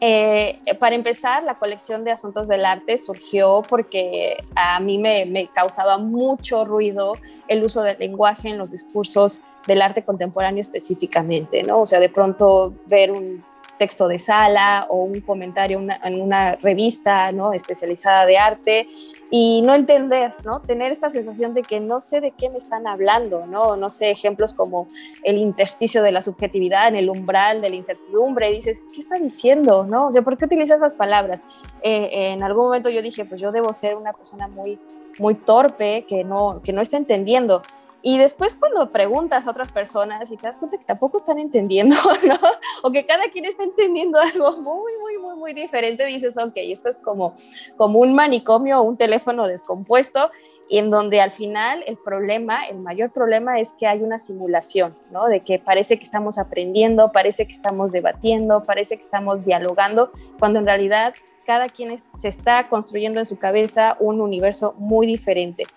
Eh, 0.06 0.60
para 0.80 0.96
empezar, 0.96 1.44
la 1.44 1.58
colección 1.58 2.04
de 2.04 2.12
asuntos 2.12 2.50
del 2.50 2.66
arte 2.66 2.98
surgió 2.98 3.62
porque 3.68 4.36
a 4.54 4.80
mí 4.82 4.98
me, 4.98 5.26
me, 5.26 5.48
causaba 5.48 5.98
mucho 5.98 6.66
ruido 6.66 7.14
el 7.48 7.64
uso 7.64 7.84
del 7.84 7.98
lenguaje 8.00 8.50
en 8.50 8.58
los 8.58 8.72
discursos 8.72 9.42
del 9.66 9.82
arte 9.82 10.04
contemporáneo 10.04 10.60
específicamente, 10.60 11.64
¿no? 11.64 11.80
O 11.80 11.86
sea, 11.86 12.02
de 12.02 12.10
pronto 12.10 12.74
ver 12.88 13.12
un 13.12 13.46
texto 13.78 14.08
de 14.08 14.20
sala 14.20 14.86
o 14.90 15.04
un 15.04 15.22
comentario 15.22 15.82
en 16.04 16.22
una 16.22 16.56
revista 16.56 17.32
¿no? 17.32 17.54
especializada 17.54 18.26
de 18.26 18.38
arte 18.38 18.88
y 19.36 19.64
no 19.64 19.74
entender, 19.74 20.36
¿no? 20.46 20.62
Tener 20.62 20.92
esta 20.92 21.10
sensación 21.10 21.56
de 21.56 21.64
que 21.64 21.80
no 21.80 22.00
sé 22.00 22.22
de 22.22 22.32
qué 22.32 22.52
me 22.52 22.60
están 22.60 22.86
hablando, 22.86 23.48
¿no? 23.48 23.76
No 23.76 23.90
sé, 23.90 24.12
ejemplos 24.12 24.54
como 24.54 24.88
el 25.24 25.38
intersticio 25.38 26.04
de 26.04 26.12
la 26.12 26.22
subjetividad 26.22 26.88
en 26.88 26.98
el 26.98 27.10
umbral 27.10 27.60
de 27.60 27.72
la 27.72 27.76
incertidumbre, 27.76 28.52
y 28.52 28.56
dices, 28.58 28.84
¿qué 28.94 29.02
está 29.02 29.18
diciendo, 29.18 29.86
no? 29.86 30.06
O 30.06 30.12
sea, 30.12 30.22
¿por 30.22 30.38
qué 30.38 30.46
utiliza 30.46 30.76
esas 30.76 30.94
palabras? 30.94 31.44
Eh, 31.82 32.32
en 32.34 32.44
algún 32.44 32.66
momento 32.66 32.92
yo 32.92 33.02
dije, 33.02 33.26
pues 33.26 33.42
yo 33.42 33.52
debo 33.52 33.74
ser 33.74 33.96
una 33.96 34.14
persona 34.14 34.48
muy, 34.48 34.78
muy 35.18 35.34
torpe, 35.34 36.06
que 36.08 36.24
no, 36.24 36.62
que 36.64 36.72
no 36.72 36.82
está 36.82 36.98
entendiendo. 36.98 37.64
Y 38.06 38.18
después 38.18 38.54
cuando 38.56 38.90
preguntas 38.90 39.48
a 39.48 39.52
otras 39.52 39.72
personas 39.72 40.30
y 40.30 40.36
te 40.36 40.46
das 40.46 40.58
cuenta 40.58 40.78
que 40.78 40.84
tampoco 40.84 41.20
están 41.20 41.40
entendiendo, 41.40 41.96
¿no? 42.28 42.36
O 42.84 42.92
que 42.92 43.06
cada 43.06 43.30
quien 43.30 43.46
está 43.46 43.64
entendiendo 43.64 44.20
algo 44.20 44.52
muy, 44.58 44.92
muy, 45.00 45.18
muy, 45.22 45.36
muy 45.38 45.54
diferente, 45.54 46.06
dices, 46.06 46.38
ok, 46.38 46.52
esto 46.56 46.90
es 46.90 46.98
como, 46.98 47.34
como 47.78 48.00
un 48.00 48.14
manicomio 48.14 48.82
o 48.82 48.84
un 48.84 48.98
teléfono 48.98 49.48
descompuesto 49.48 50.26
y 50.68 50.80
en 50.80 50.92
donde 50.92 51.22
al 51.22 51.32
final 51.32 51.82
el 51.88 51.96
problema, 51.98 52.66
el 52.68 52.80
mayor 52.80 53.10
problema 53.12 53.60
es 53.62 53.72
que 53.72 53.88
hay 53.88 54.02
una 54.02 54.20
simulación, 54.20 54.94
¿no? 55.12 55.28
De 55.28 55.40
que 55.40 55.58
parece 55.58 55.98
que 55.98 56.04
estamos 56.04 56.38
aprendiendo, 56.38 57.14
parece 57.14 57.46
que 57.46 57.54
estamos 57.54 57.94
debatiendo, 57.94 58.64
parece 58.64 58.98
que 58.98 59.04
estamos 59.04 59.46
dialogando, 59.46 60.12
cuando 60.40 60.60
en 60.60 60.66
realidad 60.66 61.14
cada 61.46 61.70
quien 61.70 61.96
se 62.16 62.28
está 62.28 62.66
construyendo 62.66 63.20
en 63.20 63.26
su 63.26 63.38
cabeza 63.38 63.96
un 64.02 64.20
universo 64.20 64.74
muy 64.78 65.08
diferente. 65.08 65.68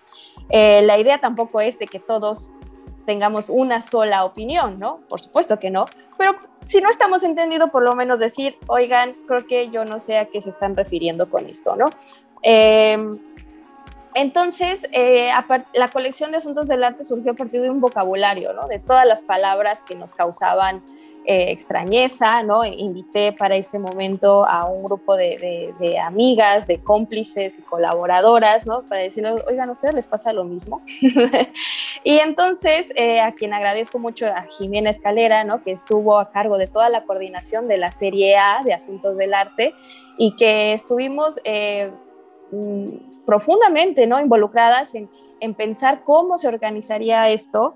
Eh, 0.48 0.82
la 0.82 0.98
idea 0.98 1.18
tampoco 1.18 1.60
es 1.60 1.78
de 1.78 1.86
que 1.86 1.98
todos 1.98 2.52
tengamos 3.04 3.50
una 3.50 3.80
sola 3.80 4.24
opinión, 4.24 4.78
¿no? 4.78 5.00
Por 5.08 5.20
supuesto 5.20 5.58
que 5.58 5.70
no, 5.70 5.86
pero 6.18 6.36
si 6.64 6.80
no 6.80 6.90
estamos 6.90 7.22
entendiendo, 7.22 7.68
por 7.68 7.82
lo 7.82 7.94
menos 7.94 8.18
decir, 8.18 8.58
oigan, 8.66 9.12
creo 9.26 9.46
que 9.46 9.70
yo 9.70 9.84
no 9.84 10.00
sé 10.00 10.18
a 10.18 10.26
qué 10.26 10.42
se 10.42 10.50
están 10.50 10.76
refiriendo 10.76 11.30
con 11.30 11.46
esto, 11.46 11.76
¿no? 11.76 11.86
Eh, 12.42 12.96
entonces, 14.16 14.88
eh, 14.92 15.30
la 15.74 15.88
colección 15.88 16.30
de 16.30 16.38
asuntos 16.38 16.68
del 16.68 16.82
arte 16.82 17.04
surgió 17.04 17.32
a 17.32 17.34
partir 17.34 17.60
de 17.60 17.68
un 17.68 17.82
vocabulario, 17.82 18.54
¿no? 18.54 18.66
De 18.66 18.78
todas 18.78 19.06
las 19.06 19.22
palabras 19.22 19.82
que 19.82 19.94
nos 19.94 20.14
causaban 20.14 20.82
eh, 21.26 21.50
extrañeza, 21.50 22.42
¿no? 22.42 22.64
Invité 22.64 23.32
para 23.32 23.56
ese 23.56 23.78
momento 23.78 24.46
a 24.46 24.66
un 24.66 24.84
grupo 24.84 25.16
de, 25.16 25.98
amigas, 26.02 26.66
de 26.66 26.78
cómplices 26.82 27.58
y 27.58 27.62
colaboradoras, 27.62 28.66
¿no? 28.66 28.82
Para 28.86 29.02
decirles, 29.02 29.42
oigan, 29.48 29.68
¿a 29.68 29.72
ustedes 29.72 29.94
les 29.94 30.06
pasa 30.06 30.32
lo 30.32 30.44
mismo? 30.44 30.82
y 32.04 32.18
entonces, 32.18 32.92
eh, 32.96 33.20
a 33.20 33.32
quien 33.32 33.52
agradezco 33.52 33.98
mucho 33.98 34.26
a 34.26 34.42
Jimena 34.42 34.90
Escalera, 34.90 35.44
¿no? 35.44 35.62
Que 35.62 35.72
estuvo 35.72 36.18
a 36.18 36.30
cargo 36.30 36.58
de 36.58 36.66
toda 36.66 36.88
la 36.88 37.02
coordinación 37.02 37.68
de 37.68 37.78
la 37.78 37.92
Serie 37.92 38.36
A 38.36 38.62
de 38.64 38.72
Asuntos 38.72 39.16
del 39.16 39.34
Arte 39.34 39.74
y 40.16 40.36
que 40.36 40.72
estuvimos 40.72 41.40
Mm, 42.50 42.86
profundamente 43.24 44.06
¿no? 44.06 44.20
involucradas 44.20 44.94
en, 44.94 45.08
pensar 45.56 46.02
cómo 46.04 46.38
se 46.38 46.48
organizaría 46.48 47.28
esto, 47.28 47.74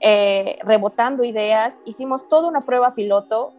eh, 0.00 0.58
rebotando 0.62 1.24
ideas. 1.24 1.80
Hicimos 1.84 2.28
toda 2.28 2.48
una 2.48 2.60
prueba 2.60 2.94
piloto, 2.94 3.52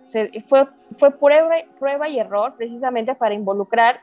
fue, 0.47 0.67
fue 0.95 1.11
prueba, 1.11 1.55
prueba 1.79 2.09
y 2.09 2.19
error 2.19 2.55
precisamente 2.57 3.15
para 3.15 3.35
involucrar 3.35 4.01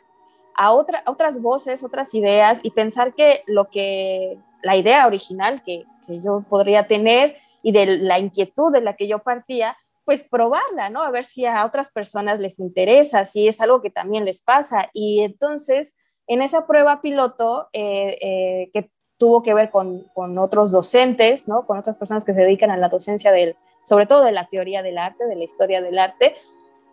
a, 0.54 0.72
otra, 0.72 1.02
otras 1.06 1.40
voces, 1.40 1.84
otras 1.84 2.14
ideas 2.14 2.60
y 2.62 2.70
pensar 2.70 3.14
que 3.14 3.42
lo 3.46 3.66
que 3.66 4.38
la 4.62 4.76
idea 4.76 5.06
original 5.06 5.62
que, 5.62 5.84
yo 6.08 6.42
podría 6.48 6.86
tener 6.86 7.36
y 7.62 7.70
de 7.72 7.98
la 7.98 8.18
inquietud 8.18 8.72
de 8.72 8.80
la 8.80 8.96
que 8.96 9.06
yo 9.06 9.18
partía, 9.18 9.76
pues 10.06 10.24
probarla, 10.24 10.88
¿no? 10.88 11.02
A 11.02 11.10
ver 11.10 11.22
si 11.22 11.44
a 11.44 11.66
otras 11.66 11.90
personas 11.90 12.40
les 12.40 12.58
interesa, 12.60 13.26
si 13.26 13.46
es 13.46 13.60
algo 13.60 13.82
que 13.82 13.90
también 13.90 14.24
les 14.24 14.40
pasa. 14.40 14.88
Y 14.94 15.20
entonces 15.20 15.98
en 16.26 16.40
esa 16.40 16.66
prueba 16.66 17.02
piloto, 17.02 17.68
eh, 17.74 18.16
eh, 18.22 18.70
que 18.72 18.90
tuvo 19.18 19.42
que 19.42 19.52
ver 19.52 19.70
con, 19.70 20.06
otros 20.38 20.70
docentes, 20.70 21.48
¿no? 21.48 21.66
con 21.66 21.78
otras 21.78 21.96
personas 21.96 22.24
que 22.24 22.34
se 22.34 22.40
dedican 22.40 22.70
a 22.70 22.76
la 22.76 22.88
docencia, 22.88 23.32
del, 23.32 23.56
sobre 23.84 24.06
todo 24.06 24.24
de 24.24 24.32
la 24.32 24.46
teoría 24.46 24.82
del 24.82 24.96
arte, 24.96 25.26
de 25.26 25.36
la 25.36 25.44
historia 25.44 25.82
del 25.82 25.98
arte, 25.98 26.36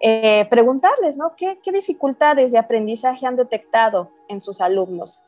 eh, 0.01 0.45
preguntarles 0.49 1.17
¿no? 1.17 1.33
¿Qué, 1.38 1.57
dificultades 1.71 2.51
de 2.51 2.57
aprendizaje 2.57 3.25
han 3.25 3.35
detectado 3.35 4.09
en 4.27 4.41
sus 4.41 4.59
alumnos. 4.59 5.21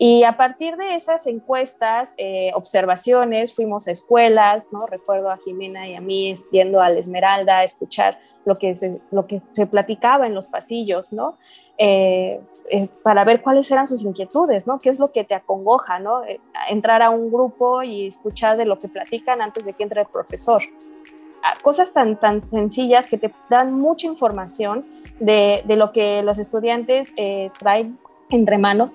Y 0.00 0.22
a 0.22 0.36
partir 0.36 0.76
de 0.76 0.94
esas 0.94 1.26
encuestas, 1.26 2.14
observaciones, 2.54 3.52
fuimos 3.52 3.88
a 3.88 3.90
escuelas, 3.90 4.72
¿no? 4.72 4.86
Recuerdo 4.86 5.28
a 5.28 5.38
Jimena 5.38 5.88
y 5.88 5.96
a 5.96 6.00
mí 6.00 6.36
yendo 6.52 6.80
a 6.80 6.88
la 6.88 7.00
Esmeralda 7.00 7.58
a 7.58 7.64
escuchar 7.64 8.20
lo 8.44 8.54
que 8.54 8.76
se, 8.76 9.00
lo 9.10 9.26
que 9.26 9.42
se 9.54 9.66
platicaba 9.66 10.28
en 10.28 10.36
los 10.36 10.46
pasillos, 10.46 11.12
¿no? 11.12 11.36
Eh, 11.78 12.40
eh, 12.70 12.88
para 13.04 13.24
ver 13.24 13.40
cuáles 13.40 13.70
eran 13.70 13.86
sus 13.86 14.02
inquietudes, 14.02 14.66
¿no? 14.66 14.80
¿Qué 14.80 14.90
es 14.90 14.98
lo 14.98 15.12
que 15.12 15.22
te 15.22 15.36
acongoja, 15.36 16.00
¿no? 16.00 16.24
Eh, 16.24 16.40
entrar 16.68 17.02
a 17.02 17.10
un 17.10 17.30
grupo 17.30 17.84
y 17.84 18.08
escuchar 18.08 18.56
de 18.56 18.66
lo 18.66 18.78
que 18.78 18.88
platican 18.88 19.40
antes 19.40 19.64
de 19.64 19.72
que 19.72 19.84
entre 19.84 20.00
el 20.00 20.08
profesor. 20.08 20.62
Ah, 21.44 21.56
cosas 21.62 21.92
tan, 21.92 22.18
tan 22.18 22.40
sencillas 22.40 23.06
que 23.06 23.16
te 23.16 23.32
dan 23.48 23.72
mucha 23.72 24.08
información 24.08 24.84
de, 25.20 25.62
de 25.66 25.76
lo 25.76 25.92
que 25.92 26.22
los 26.24 26.38
estudiantes 26.38 27.14
traen 27.58 27.98
entre 28.30 28.58
manos 28.58 28.94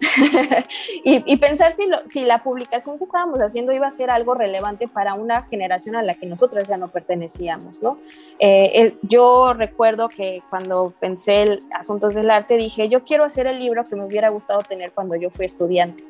y, 1.03 1.37
pensar 1.37 1.71
si, 1.71 2.23
la 2.23 2.43
publicación 2.43 2.97
que 2.97 3.03
estábamos 3.03 3.39
haciendo 3.39 3.71
iba 3.73 3.87
a 3.87 3.91
ser 3.91 4.09
algo 4.09 4.35
relevante 4.35 4.87
para 4.87 5.15
una 5.15 5.43
generación 5.43 5.95
a 5.95 6.03
la 6.03 6.13
que 6.13 6.27
nosotros 6.27 6.67
ya 6.67 6.77
no 6.77 6.87
pertenecíamos, 6.87 7.81
¿no? 7.81 7.97
Eh, 8.39 8.95
yo 9.01 9.53
recuerdo 9.53 10.09
que 10.09 10.41
cuando 10.49 10.93
pensé 10.99 11.43
en 11.43 11.59
Asuntos 11.73 12.13
del 12.13 12.29
Arte 12.29 12.57
dije, 12.57 12.89
yo 12.89 13.03
quiero 13.03 13.23
hacer 13.23 13.47
el 13.47 13.59
libro 13.59 13.83
que 13.83 13.95
me 13.95 14.05
hubiera 14.05 14.29
gustado 14.29 14.61
tener 14.61 14.91
cuando 14.91 15.15
yo 15.15 15.29
fui 15.29 15.45
estudiante. 15.45 16.03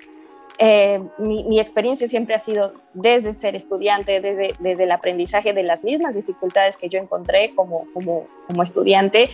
Eh, 0.59 1.01
mi, 1.17 1.59
experiencia 1.59 2.07
siempre 2.07 2.35
ha 2.35 2.39
sido 2.39 2.73
desde 2.93 3.33
ser 3.33 3.55
estudiante, 3.55 4.21
desde, 4.21 4.53
desde 4.59 4.83
el 4.83 4.91
aprendizaje 4.91 5.51
de 5.51 5.63
las 5.63 5.83
mismas 5.83 6.15
dificultades 6.15 6.77
que 6.77 6.89
yo 6.89 6.99
encontré 6.99 7.49
como, 7.55 7.87
como, 7.91 8.27
como 8.47 8.61
estudiante, 8.61 9.31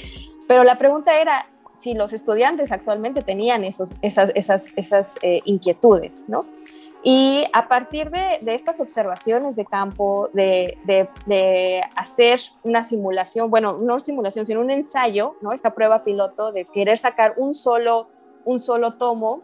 pero 0.48 0.64
la 0.64 0.78
pregunta 0.78 1.20
era, 1.20 1.46
si 1.80 1.94
los 1.94 2.14
estudiantes 2.14 2.72
actualmente 2.72 3.22
tenían 3.22 3.64
esos, 3.64 3.94
esas, 4.02 4.32
esas, 4.36 4.68
esas 4.76 5.18
eh, 5.22 5.42
inquietudes, 5.46 6.26
¿no? 6.28 6.42
Y 7.02 7.46
a 7.54 7.70
partir 7.70 8.12
de, 8.12 8.40
de 8.42 8.56
estas 8.56 8.82
observaciones 8.82 9.56
de 9.56 9.66
campo, 9.66 10.30
de, 10.34 10.78
de, 10.84 11.82
hacer 11.96 12.40
una 12.64 12.84
simulación, 12.84 13.50
bueno, 13.50 13.78
no 13.80 14.02
simulación, 14.02 14.46
sino 14.46 14.60
un 14.60 14.70
ensayo, 14.70 15.38
¿no? 15.40 15.54
Esta 15.54 15.74
prueba 15.74 16.04
piloto 16.04 16.52
de 16.52 16.66
querer 16.66 16.98
sacar 16.98 17.36
un 17.38 17.56
solo, 17.56 18.10
un 18.44 18.60
solo 18.60 18.92
tomo, 18.92 19.42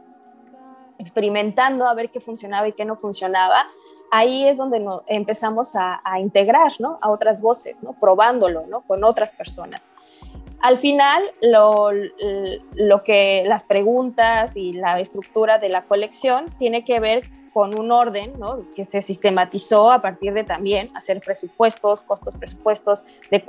experimentando 1.00 1.88
a 1.88 1.94
ver 1.94 2.10
qué 2.10 2.20
funcionaba 2.20 2.68
y 2.68 2.74
qué 2.74 2.84
no 2.84 2.98
funcionaba, 2.98 3.68
ahí 4.12 4.46
es 4.46 4.58
donde 4.58 4.86
empezamos 5.08 5.78
a, 5.78 6.02
a, 6.04 6.20
integrar, 6.20 6.74
¿no? 6.80 6.98
A 7.02 7.10
otras 7.10 7.42
voces, 7.42 7.82
¿no? 7.84 7.94
Probándolo, 7.94 8.66
¿no? 8.68 8.82
Con 8.82 9.06
otras 9.06 9.32
personas. 9.32 9.94
Al 10.62 10.78
final, 10.78 11.24
lo, 11.42 11.92
que 13.04 13.44
las 13.46 13.64
preguntas 13.64 14.58
y 14.58 14.74
la 14.74 15.00
estructura 15.00 15.60
de 15.60 15.70
la 15.70 15.84
colección 15.84 16.46
tiene 16.58 16.84
que 16.84 17.00
ver 17.00 17.30
con 17.54 17.78
un 17.78 17.92
orden 17.92 18.34
que 18.76 18.84
se 18.84 19.02
sistematizó 19.02 19.92
a 19.92 20.02
partir 20.02 20.34
de 20.34 20.44
también 20.44 20.90
hacer 20.96 21.22
presupuestos, 21.22 22.02
costos 22.02 22.36
presupuestos, 22.36 23.04
de, 23.30 23.44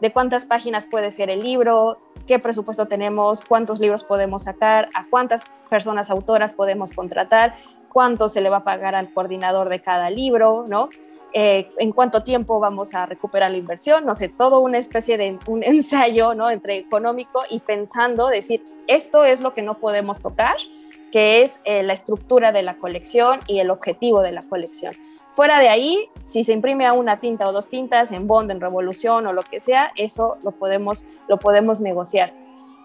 de 0.00 0.12
cuántas 0.12 0.44
páginas 0.44 0.86
puede 0.86 1.12
ser 1.12 1.30
el 1.30 1.40
libro, 1.40 1.98
qué 2.26 2.38
presupuesto 2.38 2.86
tenemos, 2.86 3.42
cuántos 3.42 3.80
libros 3.80 4.02
podemos 4.02 4.42
sacar, 4.42 4.88
a 4.94 5.04
cuántas 5.08 5.44
personas 5.70 6.10
autoras 6.10 6.52
podemos 6.52 6.92
contratar, 6.92 7.54
cuánto 7.92 8.28
se 8.28 8.40
le 8.40 8.50
va 8.50 8.58
a 8.58 8.64
pagar 8.64 8.94
al 8.94 9.12
coordinador 9.12 9.68
de 9.68 9.80
cada 9.80 10.10
libro, 10.10 10.64
¿no? 10.68 10.88
Eh, 11.36 11.68
en 11.78 11.90
cuánto 11.90 12.22
tiempo 12.22 12.60
vamos 12.60 12.94
a 12.94 13.06
recuperar 13.06 13.50
la 13.50 13.56
inversión, 13.56 14.06
no 14.06 14.14
sé, 14.14 14.28
todo 14.28 14.60
una 14.60 14.78
especie 14.78 15.18
de 15.18 15.36
un 15.48 15.62
ensayo, 15.64 16.32
¿no? 16.32 16.48
Entre 16.48 16.78
económico 16.78 17.42
y 17.50 17.58
pensando, 17.58 18.28
decir, 18.28 18.62
esto 18.86 19.24
es 19.24 19.40
lo 19.40 19.52
que 19.52 19.62
no 19.62 19.78
podemos 19.78 20.20
tocar, 20.20 20.54
que 21.10 21.42
es 21.42 21.58
eh, 21.64 21.82
la 21.82 21.92
estructura 21.92 22.52
de 22.52 22.62
la 22.62 22.76
colección 22.76 23.40
y 23.48 23.58
el 23.58 23.70
objetivo 23.70 24.22
de 24.22 24.30
la 24.30 24.42
colección. 24.42 24.94
Fuera 25.32 25.58
de 25.58 25.68
ahí, 25.68 26.08
si 26.22 26.44
se 26.44 26.52
imprime 26.52 26.86
a 26.86 26.92
una 26.92 27.18
tinta 27.18 27.48
o 27.48 27.52
dos 27.52 27.68
tintas 27.68 28.12
en 28.12 28.28
Bond, 28.28 28.52
en 28.52 28.60
Revolución 28.60 29.26
o 29.26 29.32
lo 29.32 29.42
que 29.42 29.58
sea, 29.58 29.90
eso 29.96 30.36
lo 30.44 30.52
podemos, 30.52 31.06
lo 31.26 31.38
podemos 31.38 31.80
negociar. 31.80 32.32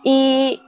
Y, 0.03 0.59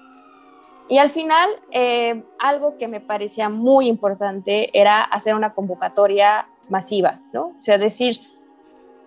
y 0.91 0.97
al 0.97 1.09
final, 1.09 1.49
eh, 1.71 2.25
algo 2.37 2.77
que 2.77 2.89
me 2.89 2.99
parecía 2.99 3.47
muy 3.47 3.87
importante 3.87 4.77
era 4.77 5.01
hacer 5.01 5.35
una 5.35 5.53
convocatoria 5.53 6.49
masiva, 6.69 7.21
¿no? 7.31 7.55
O 7.57 7.61
sea, 7.61 7.77
decir, 7.77 8.19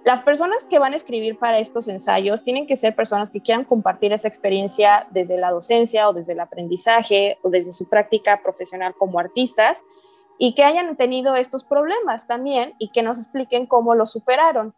las 0.03 0.23
personas 0.23 0.67
que 0.67 0.79
van 0.79 0.95
a 0.95 0.97
escribir 0.97 1.39
para 1.39 1.59
estos 1.59 1.89
ensayos 1.89 2.43
tienen 2.43 2.67
que 2.67 2.77
ser 2.77 2.97
personas 2.97 3.29
que 3.29 3.43
quieran 3.43 3.65
compartir 3.65 4.15
esa 4.15 4.29
experiencia 4.29 5.07
desde 5.11 5.37
la 5.37 5.51
docencia 5.51 6.09
o 6.09 6.15
desde 6.15 6.33
el 6.33 6.41
aprendizaje 6.41 7.37
o 7.43 7.51
desde 7.51 7.71
su 7.71 7.87
práctica 7.87 8.41
profesional 8.43 8.95
como 8.99 9.19
artistas 9.19 9.83
y 10.39 10.55
que 10.55 10.65
hayan 10.65 10.97
tenido 10.97 11.37
estos 11.37 11.65
problemas 11.65 12.27
también 12.27 12.73
y 12.79 12.93
que 12.93 13.03
nos 13.03 13.19
expliquen 13.19 13.67
cómo 13.67 13.95
lo 13.95 14.07
superaron. 14.07 14.75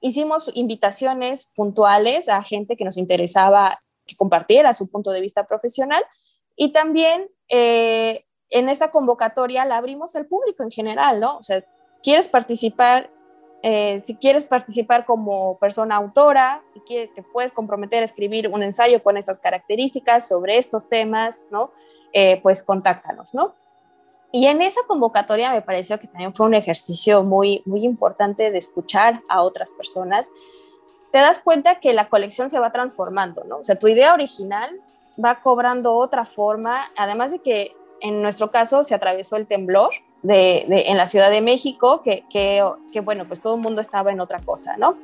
Hicimos 0.00 0.50
invitaciones 0.54 1.52
puntuales 1.54 2.30
a 2.30 2.42
gente 2.42 2.78
que 2.78 2.86
nos 2.86 2.96
interesaba 2.96 3.78
que 4.06 4.16
compartiera 4.16 4.72
su 4.72 4.90
punto 4.90 5.10
de 5.10 5.20
vista 5.20 5.46
profesional 5.46 6.02
y 6.62 6.72
también 6.72 7.26
eh, 7.48 8.26
en 8.50 8.68
esta 8.68 8.90
convocatoria 8.90 9.64
la 9.64 9.78
abrimos 9.78 10.14
al 10.14 10.26
público 10.26 10.62
en 10.62 10.70
general, 10.70 11.18
¿no? 11.18 11.38
O 11.38 11.42
sea, 11.42 11.64
quieres 12.02 12.28
participar, 12.28 13.08
eh, 13.62 14.02
si 14.04 14.14
quieres 14.16 14.44
participar 14.44 15.06
como 15.06 15.58
persona 15.58 15.96
autora 15.96 16.62
te 16.86 17.22
puedes 17.32 17.52
comprometer 17.52 18.02
a 18.02 18.04
escribir 18.04 18.48
un 18.48 18.62
ensayo 18.62 19.02
con 19.02 19.16
estas 19.16 19.38
características 19.38 20.28
sobre 20.28 20.58
estos 20.58 20.86
temas, 20.86 21.46
¿no? 21.50 21.70
Eh, 22.12 22.40
pues 22.42 22.62
contáctanos, 22.62 23.32
¿no? 23.32 23.54
Y 24.30 24.46
en 24.46 24.60
esa 24.60 24.82
convocatoria 24.86 25.52
me 25.52 25.62
pareció 25.62 25.98
que 25.98 26.08
también 26.08 26.34
fue 26.34 26.44
un 26.44 26.54
ejercicio 26.54 27.22
muy, 27.22 27.62
muy 27.64 27.84
importante 27.86 28.50
de 28.50 28.58
escuchar 28.58 29.22
a 29.30 29.40
otras 29.40 29.72
personas. 29.72 30.28
Te 31.10 31.20
das 31.20 31.38
cuenta 31.38 31.80
que 31.80 31.94
la 31.94 32.10
colección 32.10 32.50
se 32.50 32.58
va 32.58 32.70
transformando, 32.70 33.44
¿no? 33.44 33.60
O 33.60 33.64
sea, 33.64 33.78
tu 33.78 33.88
idea 33.88 34.12
original 34.12 34.68
va 35.22 35.40
cobrando 35.40 35.94
otra 35.94 36.24
forma, 36.24 36.86
además 36.96 37.30
de 37.30 37.40
que 37.40 37.76
en 38.00 38.22
nuestro 38.22 38.50
caso 38.50 38.84
se 38.84 38.94
atravesó 38.94 39.36
el 39.36 39.46
temblor 39.46 39.90
de, 40.22 40.64
en 40.68 40.96
la 40.96 41.06
Ciudad 41.06 41.30
de 41.30 41.40
México, 41.40 42.02
que, 42.02 42.24
que, 42.30 43.00
bueno, 43.00 43.24
pues 43.24 43.40
todo 43.40 43.56
el 43.56 43.60
mundo 43.60 43.80
estaba 43.80 44.12
en 44.12 44.20
otra 44.20 44.38
cosa, 44.38 44.76
¿no? 44.76 44.98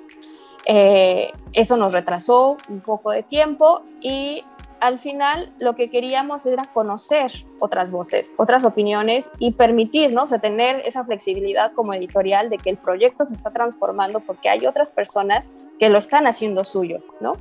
Eh, 0.66 1.30
eso 1.52 1.76
nos 1.76 1.92
retrasó 1.92 2.56
un 2.68 2.80
poco 2.80 3.12
de 3.12 3.22
tiempo 3.22 3.82
y 4.00 4.42
al 4.80 4.98
final 4.98 5.52
lo 5.58 5.74
que 5.74 5.90
queríamos 5.90 6.44
era 6.44 6.64
conocer 6.72 7.30
otras 7.60 7.90
voces, 7.90 8.34
otras 8.36 8.64
opiniones 8.64 9.30
y 9.38 9.52
permitirnos 9.52 10.30
de 10.30 10.38
tener 10.38 10.80
esa 10.84 11.04
flexibilidad 11.04 11.72
como 11.72 11.94
editorial 11.94 12.50
de 12.50 12.58
que 12.58 12.70
el 12.70 12.76
proyecto 12.76 13.24
se 13.24 13.34
está 13.34 13.50
transformando 13.50 14.20
porque 14.20 14.48
hay 14.48 14.66
otras 14.66 14.92
personas 14.92 15.48
que 15.78 15.88
lo 15.88 15.98
están 15.98 16.26
haciendo 16.26 16.64
suyo, 16.64 16.98
¿no? 17.20 17.34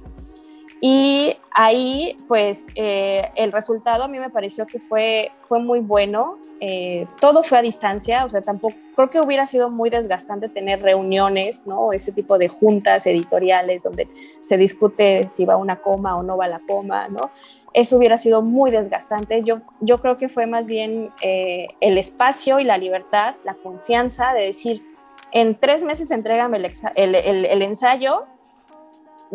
Y 0.82 1.38
ahí, 1.52 2.18
pues, 2.28 2.68
eh, 2.76 3.32
el 3.36 3.52
resultado 3.52 4.04
a 4.04 4.08
mí 4.08 4.20
me 4.20 4.30
pareció 4.30 4.68
que 4.68 4.80
fue, 4.80 5.32
fue 5.48 5.60
muy 5.60 5.80
bueno. 5.80 6.38
Eh, 6.60 7.08
todo 7.22 7.44
fue 7.44 7.60
a 7.60 7.62
distancia, 7.62 8.26
o 8.26 8.30
sea, 8.30 8.42
tampoco, 8.42 8.76
creo 8.96 9.10
que 9.10 9.22
hubiera 9.22 9.46
sido 9.46 9.70
muy 9.70 9.90
desgastante 9.90 10.50
tener 10.50 10.82
reuniones, 10.82 11.66
¿no? 11.66 11.94
Ese 11.94 12.12
tipo 12.12 12.38
de 12.38 12.50
juntas 12.50 13.08
editoriales 13.08 13.84
donde 13.84 14.10
se 14.42 14.58
discute 14.58 15.30
si 15.34 15.46
va 15.46 15.56
una 15.56 15.78
coma 15.78 16.18
o 16.18 16.24
no 16.24 16.36
va 16.38 16.48
la 16.48 16.60
coma, 16.60 17.08
¿no? 17.08 17.32
Eso 17.74 17.98
hubiera 17.98 18.18
sido 18.18 18.42
muy 18.42 18.72
desgastante. 18.72 19.44
Yo, 19.44 19.62
yo 19.80 20.00
creo 20.02 20.18
que 20.18 20.30
fue 20.30 20.46
más 20.46 20.68
bien 20.68 21.10
eh, 21.22 21.68
el 21.80 21.98
espacio 21.98 22.60
y 22.60 22.64
la 22.66 22.78
libertad, 22.78 23.36
la 23.44 23.54
confianza 23.54 24.34
de 24.34 24.46
decir, 24.46 24.82
en 25.32 25.56
tres 25.56 25.84
meses 25.84 26.12
entrégame 26.12 26.58
el, 26.58 27.16
el, 27.16 27.46
el 27.46 27.62
ensayo 27.62 28.26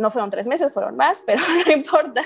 no 0.00 0.10
fueron 0.10 0.30
tres 0.30 0.46
meses, 0.46 0.72
fueron 0.72 0.96
más, 0.96 1.22
pero 1.26 1.40
no 1.66 1.72
importa, 1.72 2.22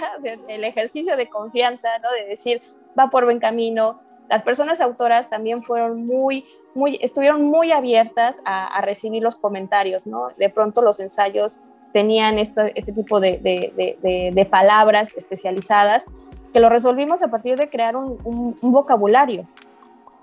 el 0.49 0.65
ejercicio 0.65 1.17
de 1.17 1.29
confianza, 1.29 1.89
¿no? 2.03 2.11
De 2.13 2.27
decir, 2.27 2.63
va 2.99 3.11
por 3.11 3.25
buen 3.25 3.41
camino. 3.41 4.01
Las 4.29 4.43
personas 4.43 4.81
autoras 4.81 5.29
también 5.29 5.63
fueron 5.63 6.05
muy, 6.05 6.47
muy, 6.75 6.99
estuvieron 7.03 7.45
muy 7.45 7.73
abiertas 7.73 8.41
a, 8.45 8.81
recibir 8.81 9.23
los 9.23 9.37
comentarios, 9.37 10.07
¿no? 10.07 10.29
De 10.39 10.49
pronto 10.49 10.83
los 10.83 11.01
ensayos 11.01 11.61
tenían 11.93 12.39
este, 12.39 12.73
tipo 12.73 13.21
de, 13.21 13.39
de, 13.39 14.33
de, 14.33 14.45
palabras 14.47 15.17
especializadas 15.17 16.07
que 16.53 16.61
lo 16.61 16.69
resolvimos 16.69 17.23
a 17.23 17.29
partir 17.29 17.57
de 17.57 17.69
crear 17.69 17.97
un, 17.97 18.19
un, 18.25 18.57
un 18.61 18.73
vocabulario, 18.73 19.47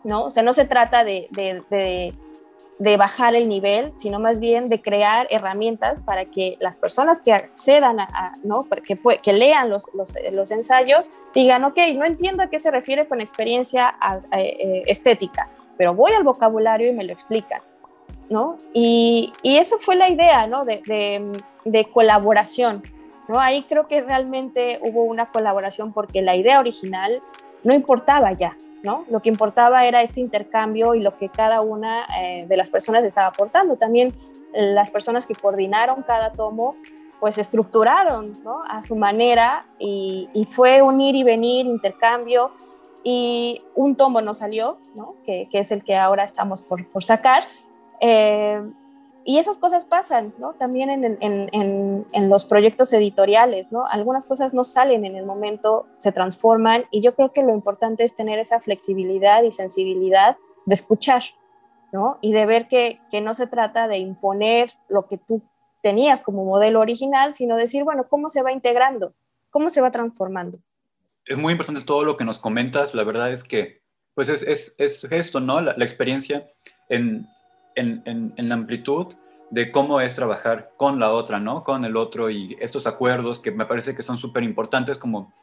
¿no? 0.04 0.26
O 0.26 0.30
sea, 0.32 0.44
no 0.44 0.54
se 0.54 0.66
trata 0.66 1.04
de, 1.04 1.28
de 2.82 2.98
bajar 2.98 3.36
el 3.36 3.48
nivel, 3.48 3.94
sino 3.96 4.20
más 4.20 4.40
bien 4.40 4.68
de 4.68 4.82
crear 4.82 5.28
herramientas 5.30 6.02
para 6.02 6.26
que 6.26 6.58
las 6.60 6.80
personas 6.80 7.22
que 7.22 7.32
accedan 7.32 8.00
a, 8.00 8.34
¿no? 8.44 8.68
Que, 8.68 8.96
que 9.22 9.34
lean 9.34 9.70
los, 9.70 9.92
los, 9.94 10.50
ensayos 10.50 11.12
digan, 11.36 11.64
ok, 11.64 11.78
no 11.94 12.06
entiendo 12.06 12.42
a 12.42 12.48
qué 12.48 12.58
se 12.58 12.72
refiere 12.72 13.08
con 13.08 13.22
experiencia 13.22 13.94
eh, 14.32 14.82
estética, 14.88 15.48
pero 15.78 15.94
voy 15.94 16.14
al 16.14 16.24
vocabulario 16.24 16.90
y 16.90 16.94
me 16.94 17.04
lo 17.04 17.14
explican, 17.14 17.62
¿no? 18.32 18.58
Y, 18.74 19.32
y 19.44 19.58
eso 19.58 19.78
fue 19.78 19.96
la 19.96 20.10
idea, 20.10 20.48
¿no? 20.48 20.66
De, 20.66 20.82
de, 20.88 21.40
de 21.66 21.86
colaboración, 21.86 22.82
¿no? 23.28 23.40
Ahí 23.40 23.62
creo 23.62 23.88
que 23.88 24.02
realmente 24.02 24.80
hubo 24.82 25.04
una 25.04 25.28
colaboración 25.28 25.94
porque 25.94 26.24
la 26.24 26.36
idea 26.36 26.60
original 26.60 27.22
no 27.64 27.76
importaba 27.76 28.34
ya, 28.34 28.58
¿no? 28.84 29.06
Lo 29.10 29.22
que 29.22 29.30
importaba 29.30 29.86
era 29.86 30.02
este 30.02 30.20
intercambio 30.20 30.96
y 30.96 31.02
lo 31.02 31.18
que 31.18 31.30
cada 31.30 31.62
una 31.62 32.06
eh, 32.20 32.46
de 32.48 32.58
las 32.58 32.70
personas 32.70 33.04
estaba 33.04 33.28
aportando. 33.28 33.76
También 33.76 34.14
las 34.54 34.92
personas 34.92 35.28
que 35.28 35.36
coordinaron 35.36 36.04
cada 36.04 36.32
tomo, 36.32 36.76
pues 37.20 37.38
estructuraron. 37.38 38.34
A 38.68 38.82
su 38.82 38.96
manera 38.96 39.66
y, 39.78 40.48
fue 40.50 40.82
un 40.82 41.00
ir 41.02 41.16
y 41.16 41.24
venir, 41.24 41.66
intercambio 41.66 42.52
y 43.04 43.62
un 43.76 43.96
tomo 43.96 44.22
nos 44.22 44.40
salió. 44.40 44.78
Que, 45.26 45.48
es 45.52 45.72
el 45.72 45.84
que 45.84 45.96
ahora 45.96 46.24
estamos 46.24 46.62
por, 46.64 46.88
por 46.90 47.04
sacar. 47.04 47.44
Eh, 48.00 48.62
y 49.24 49.38
esas 49.38 49.58
cosas 49.58 49.86
pasan, 49.86 50.34
¿no? 50.40 50.54
También 50.54 50.90
en, 50.90 51.18
en, 51.22 52.06
en, 52.12 52.30
los 52.30 52.46
proyectos 52.46 52.92
editoriales, 52.94 53.72
¿no? 53.72 53.86
Algunas 53.86 54.26
cosas 54.26 54.54
no 54.54 54.64
salen 54.64 55.06
en 55.06 55.16
el 55.16 55.26
momento, 55.26 55.86
se 55.98 56.12
transforman 56.12 56.86
y 56.92 57.02
yo 57.02 57.14
creo 57.14 57.32
que 57.32 57.44
lo 57.44 57.52
importante 57.52 58.04
es 58.04 58.16
tener 58.16 58.40
esa 58.40 58.60
flexibilidad 58.60 59.44
y 59.44 59.52
sensibilidad 59.52 60.38
de 60.66 60.74
escuchar, 60.74 61.24
¿no? 61.92 62.18
Y 62.22 62.32
de 62.34 62.46
ver 62.46 62.68
que, 62.68 63.00
que 63.12 63.22
no 63.22 63.34
se 63.34 63.48
trata 63.48 63.88
de 63.88 63.98
imponer 63.98 64.72
lo 64.90 65.08
que 65.08 65.18
tú 65.18 65.44
tenías 65.84 66.22
como 66.22 66.44
modelo 66.44 66.80
original, 66.80 67.34
sino 67.34 67.58
decir, 67.58 67.84
bueno, 67.84 68.08
¿cómo 68.10 68.30
se 68.30 68.42
va 68.42 68.52
integrando? 68.52 69.14
¿Cómo 69.52 69.70
se 69.70 69.82
va 69.82 69.92
transformando? 69.92 70.60
Es 71.26 71.38
muy 71.38 71.52
importante 71.52 71.86
todo 71.86 72.04
lo 72.04 72.18
que 72.18 72.26
nos 72.26 72.40
comentas, 72.40 72.96
la 72.96 73.04
verdad 73.04 73.32
es 73.32 73.44
que, 73.44 73.82
pues 74.16 74.30
es, 74.30 74.42
es, 74.42 74.76
es 74.80 75.04
esto, 75.04 75.40
¿no? 75.40 75.62
La, 75.62 75.76
la 75.78 75.86
experiencia 75.86 76.48
en, 76.90 77.28
en, 77.76 78.34
la 78.38 78.56
amplitud 78.56 79.08
de 79.50 79.72
cómo 79.72 80.00
es 80.00 80.16
trabajar 80.16 80.72
con 80.78 81.00
la 81.00 81.12
otra, 81.12 81.40
¿no? 81.40 81.64
Con 81.64 81.84
el 81.86 81.98
otro 81.98 82.30
y 82.30 82.56
estos 82.60 82.88
acuerdos 82.88 83.40
que 83.40 83.52
me 83.52 83.66
parece 83.66 83.96
que 83.96 84.04
son 84.04 84.18
súper 84.18 84.44
importantes 84.44 84.98
como 84.98 85.34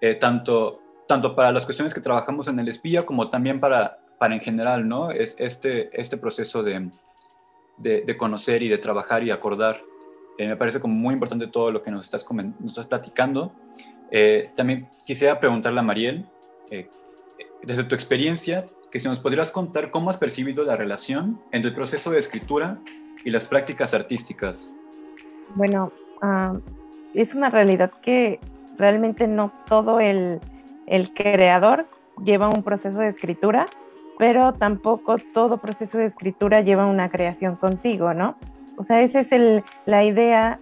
eh, 0.00 0.14
tanto, 0.14 0.80
tanto 1.08 1.34
para 1.34 1.52
las 1.52 1.64
cuestiones 1.64 1.92
que 1.92 2.00
trabajamos 2.00 2.46
en 2.48 2.58
el 2.60 2.68
espía 2.68 3.04
como 3.04 3.30
también 3.30 3.58
para, 3.58 3.96
para 4.18 4.34
en 4.34 4.40
general, 4.40 4.86
¿no? 4.86 5.10
Es 5.10 5.34
este, 5.38 5.90
este 6.00 6.16
proceso 6.16 6.62
de, 6.62 6.88
de, 7.78 8.16
conocer 8.16 8.62
y 8.62 8.68
de 8.68 8.78
trabajar 8.78 9.24
y 9.24 9.30
acordar. 9.30 9.80
Eh, 10.38 10.46
me 10.46 10.56
parece 10.56 10.78
como 10.78 10.94
muy 10.94 11.14
importante 11.14 11.48
todo 11.48 11.72
lo 11.72 11.82
que 11.82 11.90
nos 11.90 12.04
estás, 12.04 12.24
nos 12.30 12.70
estás 12.70 12.86
platicando. 12.86 13.52
Eh, 14.10 14.50
también 14.54 14.88
quisiera 15.04 15.38
preguntarle 15.40 15.80
a 15.80 15.82
Mariel, 15.82 16.24
desde 17.62 17.84
tu 17.84 17.94
experiencia, 17.94 18.64
que 18.90 19.00
si 19.00 19.08
nos 19.08 19.20
podrías 19.20 19.50
contar 19.50 19.90
cómo 19.90 20.10
has 20.10 20.16
percibido 20.16 20.64
la 20.64 20.76
relación 20.76 21.40
entre 21.50 21.70
el 21.70 21.74
proceso 21.74 22.10
de 22.10 22.18
escritura 22.18 22.78
y 23.24 23.30
las 23.30 23.46
prácticas 23.46 23.94
artísticas. 23.94 24.74
Bueno, 25.54 25.92
ah, 26.22 26.54
es 27.14 27.34
una 27.34 27.50
realidad 27.50 27.90
que 28.02 28.38
realmente 28.76 29.26
no 29.26 29.52
todo 29.66 30.00
el, 30.00 30.40
el, 30.86 31.12
creador 31.12 31.86
lleva 32.24 32.48
un 32.48 32.62
proceso 32.62 33.00
de 33.00 33.08
escritura, 33.08 33.66
pero 34.18 34.52
tampoco 34.54 35.16
todo 35.32 35.58
proceso 35.58 35.98
de 35.98 36.06
escritura 36.06 36.60
lleva 36.60 36.86
una 36.86 37.08
creación 37.10 37.56
consigo, 37.56 38.14
¿no? 38.14 38.36
O 38.76 38.84
sea, 38.84 39.02
esa 39.02 39.20
es 39.20 39.64
la 39.86 40.04
idea 40.04 40.60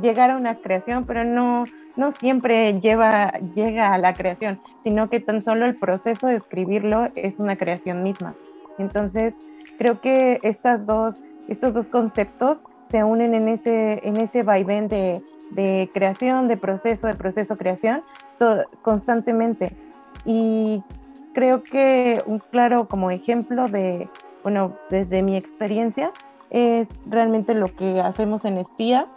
llegar 0.00 0.30
a 0.30 0.36
una 0.36 0.56
creación, 0.56 1.04
pero 1.04 1.24
no, 1.24 1.64
no 1.96 2.12
siempre 2.12 2.80
lleva, 2.80 3.32
llega 3.54 3.92
a 3.92 3.98
la 3.98 4.14
creación, 4.14 4.60
sino 4.86 5.10
que 5.10 5.18
tan 5.18 5.42
solo 5.42 5.66
el 5.66 5.74
proceso 5.74 6.28
de 6.28 6.36
escribirlo 6.36 7.08
es 7.16 7.40
una 7.40 7.56
creación 7.56 8.04
misma. 8.04 8.36
Entonces, 8.78 9.34
creo 9.76 10.00
que 10.00 10.38
estas 10.44 10.86
dos, 10.86 11.24
estos 11.48 11.74
dos 11.74 11.88
conceptos 11.88 12.58
se 12.88 13.02
unen 13.02 13.34
en 13.34 13.48
ese, 13.48 14.06
en 14.06 14.16
ese 14.16 14.44
vaivén 14.44 14.86
de, 14.86 15.20
de 15.50 15.90
creación, 15.92 16.46
de 16.46 16.56
proceso, 16.56 17.08
de 17.08 17.14
proceso, 17.14 17.56
creación, 17.56 18.04
constantemente. 18.82 19.72
Y 20.24 20.84
creo 21.34 21.64
que 21.64 22.22
un 22.24 22.38
claro 22.38 22.86
como 22.86 23.10
ejemplo 23.10 23.66
de, 23.66 24.08
bueno, 24.44 24.76
desde 24.88 25.20
mi 25.20 25.36
experiencia, 25.36 26.12
es 26.50 26.86
realmente 27.06 27.54
lo 27.54 27.74
que 27.74 28.00
hacemos 28.00 28.44
en 28.44 28.58
Espía, 28.58 29.08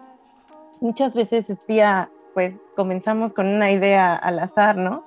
muchas 0.82 1.14
veces 1.14 1.48
espía, 1.48 2.10
pues 2.34 2.56
comenzamos 2.76 3.34
con 3.34 3.46
una 3.46 3.72
idea 3.72 4.16
al 4.16 4.40
azar, 4.40 4.76
¿no? 4.76 5.04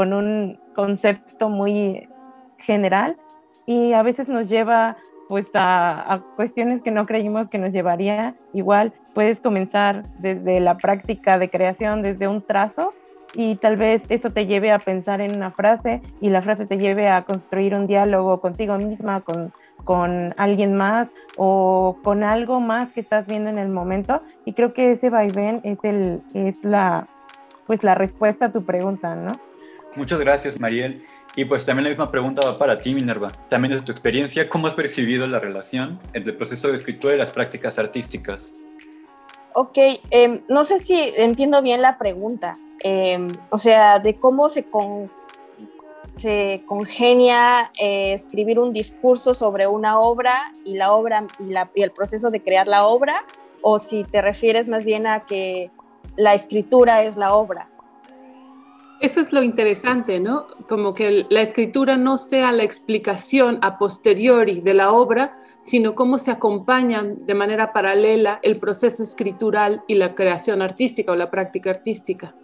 Con 0.00 0.14
un 0.14 0.58
concepto 0.74 1.50
muy 1.50 2.08
general 2.56 3.18
y 3.66 3.92
a 3.92 4.02
veces 4.02 4.28
nos 4.28 4.48
lleva 4.48 4.96
pues 5.28 5.44
a, 5.52 6.22
cuestiones 6.36 6.80
que 6.80 6.90
no 6.90 7.04
creímos 7.04 7.50
que 7.50 7.58
nos 7.58 7.70
llevaría. 7.70 8.34
Igual 8.54 8.94
puedes 9.12 9.40
comenzar 9.40 10.04
desde 10.20 10.58
la 10.60 10.78
práctica 10.78 11.38
de 11.38 11.50
creación, 11.50 12.00
desde 12.00 12.28
un 12.28 12.40
trazo 12.40 12.88
y 13.34 13.56
tal 13.56 13.76
vez 13.76 14.02
eso 14.08 14.30
te 14.30 14.46
lleve 14.46 14.72
a 14.72 14.78
pensar 14.78 15.20
en 15.20 15.36
una 15.36 15.50
frase 15.50 16.00
y 16.18 16.30
la 16.30 16.40
frase 16.40 16.64
te 16.64 16.78
lleve 16.78 17.10
a 17.10 17.24
construir 17.24 17.74
un 17.74 17.86
diálogo 17.86 18.40
contigo 18.40 18.78
misma, 18.78 19.20
con 19.20 19.52
con 19.84 20.28
alguien 20.38 20.76
más 20.76 21.10
o 21.36 21.98
con 22.02 22.22
algo 22.22 22.60
más 22.60 22.94
que 22.94 23.00
estás 23.00 23.26
viendo 23.26 23.50
en 23.50 23.58
el 23.58 23.68
momento. 23.68 24.20
Y 24.46 24.54
creo 24.54 24.72
que 24.72 24.92
ese 24.92 25.10
vaivén 25.10 25.60
es, 25.62 25.78
el, 25.82 26.22
es 26.32 26.64
la, 26.64 27.06
pues 27.66 27.82
la 27.82 27.94
respuesta 27.94 28.46
a 28.46 28.52
tu 28.52 28.64
pregunta, 28.64 29.14
¿no? 29.14 29.38
Muchas 29.96 30.20
gracias, 30.20 30.60
Mariel. 30.60 31.04
Y 31.36 31.44
pues 31.44 31.64
también 31.64 31.84
la 31.84 31.90
misma 31.90 32.10
pregunta 32.10 32.46
va 32.46 32.58
para 32.58 32.78
ti, 32.78 32.92
Minerva. 32.92 33.30
También 33.48 33.72
desde 33.72 33.84
tu 33.84 33.92
experiencia, 33.92 34.48
¿cómo 34.48 34.66
has 34.66 34.74
percibido 34.74 35.26
la 35.26 35.38
relación 35.38 36.00
entre 36.12 36.32
el 36.32 36.36
proceso 36.36 36.68
de 36.68 36.74
escritura 36.74 37.14
y 37.14 37.18
las 37.18 37.30
prácticas 37.30 37.78
artísticas? 37.78 38.52
Ok, 39.54 39.78
em, 40.10 40.42
no 40.48 40.64
sé 40.64 40.80
si 40.80 40.94
entiendo 41.16 41.62
bien 41.62 41.82
la 41.82 41.98
pregunta. 41.98 42.54
Em, 42.82 43.36
o 43.50 43.58
sea, 43.58 43.98
de 43.98 44.16
cómo 44.16 44.48
se, 44.48 44.64
con, 44.64 45.10
congenia 46.66 47.70
eh, 47.78 48.12
escribir 48.12 48.58
un 48.58 48.72
discurso 48.72 49.32
sobre 49.32 49.66
una 49.66 49.98
obra 49.98 50.52
y 50.64 50.74
la 50.74 50.92
obra 50.92 51.26
y, 51.38 51.82
el 51.82 51.90
proceso 51.92 52.30
de 52.30 52.42
crear 52.42 52.68
la 52.68 52.86
obra, 52.86 53.24
o 53.62 53.78
si 53.78 54.04
te 54.04 54.20
refieres 54.20 54.68
más 54.68 54.84
bien 54.84 55.06
a 55.06 55.20
que 55.20 55.70
la 56.16 56.34
escritura 56.34 57.02
es 57.04 57.16
la 57.16 57.34
obra. 57.34 57.69
Eso 59.00 59.20
es 59.20 59.32
lo 59.32 59.42
interesante, 59.42 60.20
¿no? 60.20 60.46
Como 60.68 60.92
que 60.92 61.26
la 61.30 61.40
escritura 61.40 61.96
no 61.96 62.18
sea 62.18 62.52
la 62.52 62.64
explicación 62.64 63.58
a 63.62 63.78
posteriori 63.78 64.60
de 64.60 64.74
la 64.74 64.92
obra, 64.92 65.38
sino 65.62 65.94
cómo 65.94 66.18
se 66.18 66.30
acompañan 66.30 67.26
de 67.26 67.34
manera 67.34 67.72
paralela 67.72 68.40
el 68.42 68.58
proceso 68.58 69.02
escritural 69.02 69.82
y 69.86 69.94
la 69.94 70.14
creación 70.14 70.60
artística 70.62 71.12
o 71.12 71.16
la 71.16 71.30
práctica 71.30 71.70
artística 71.70 72.34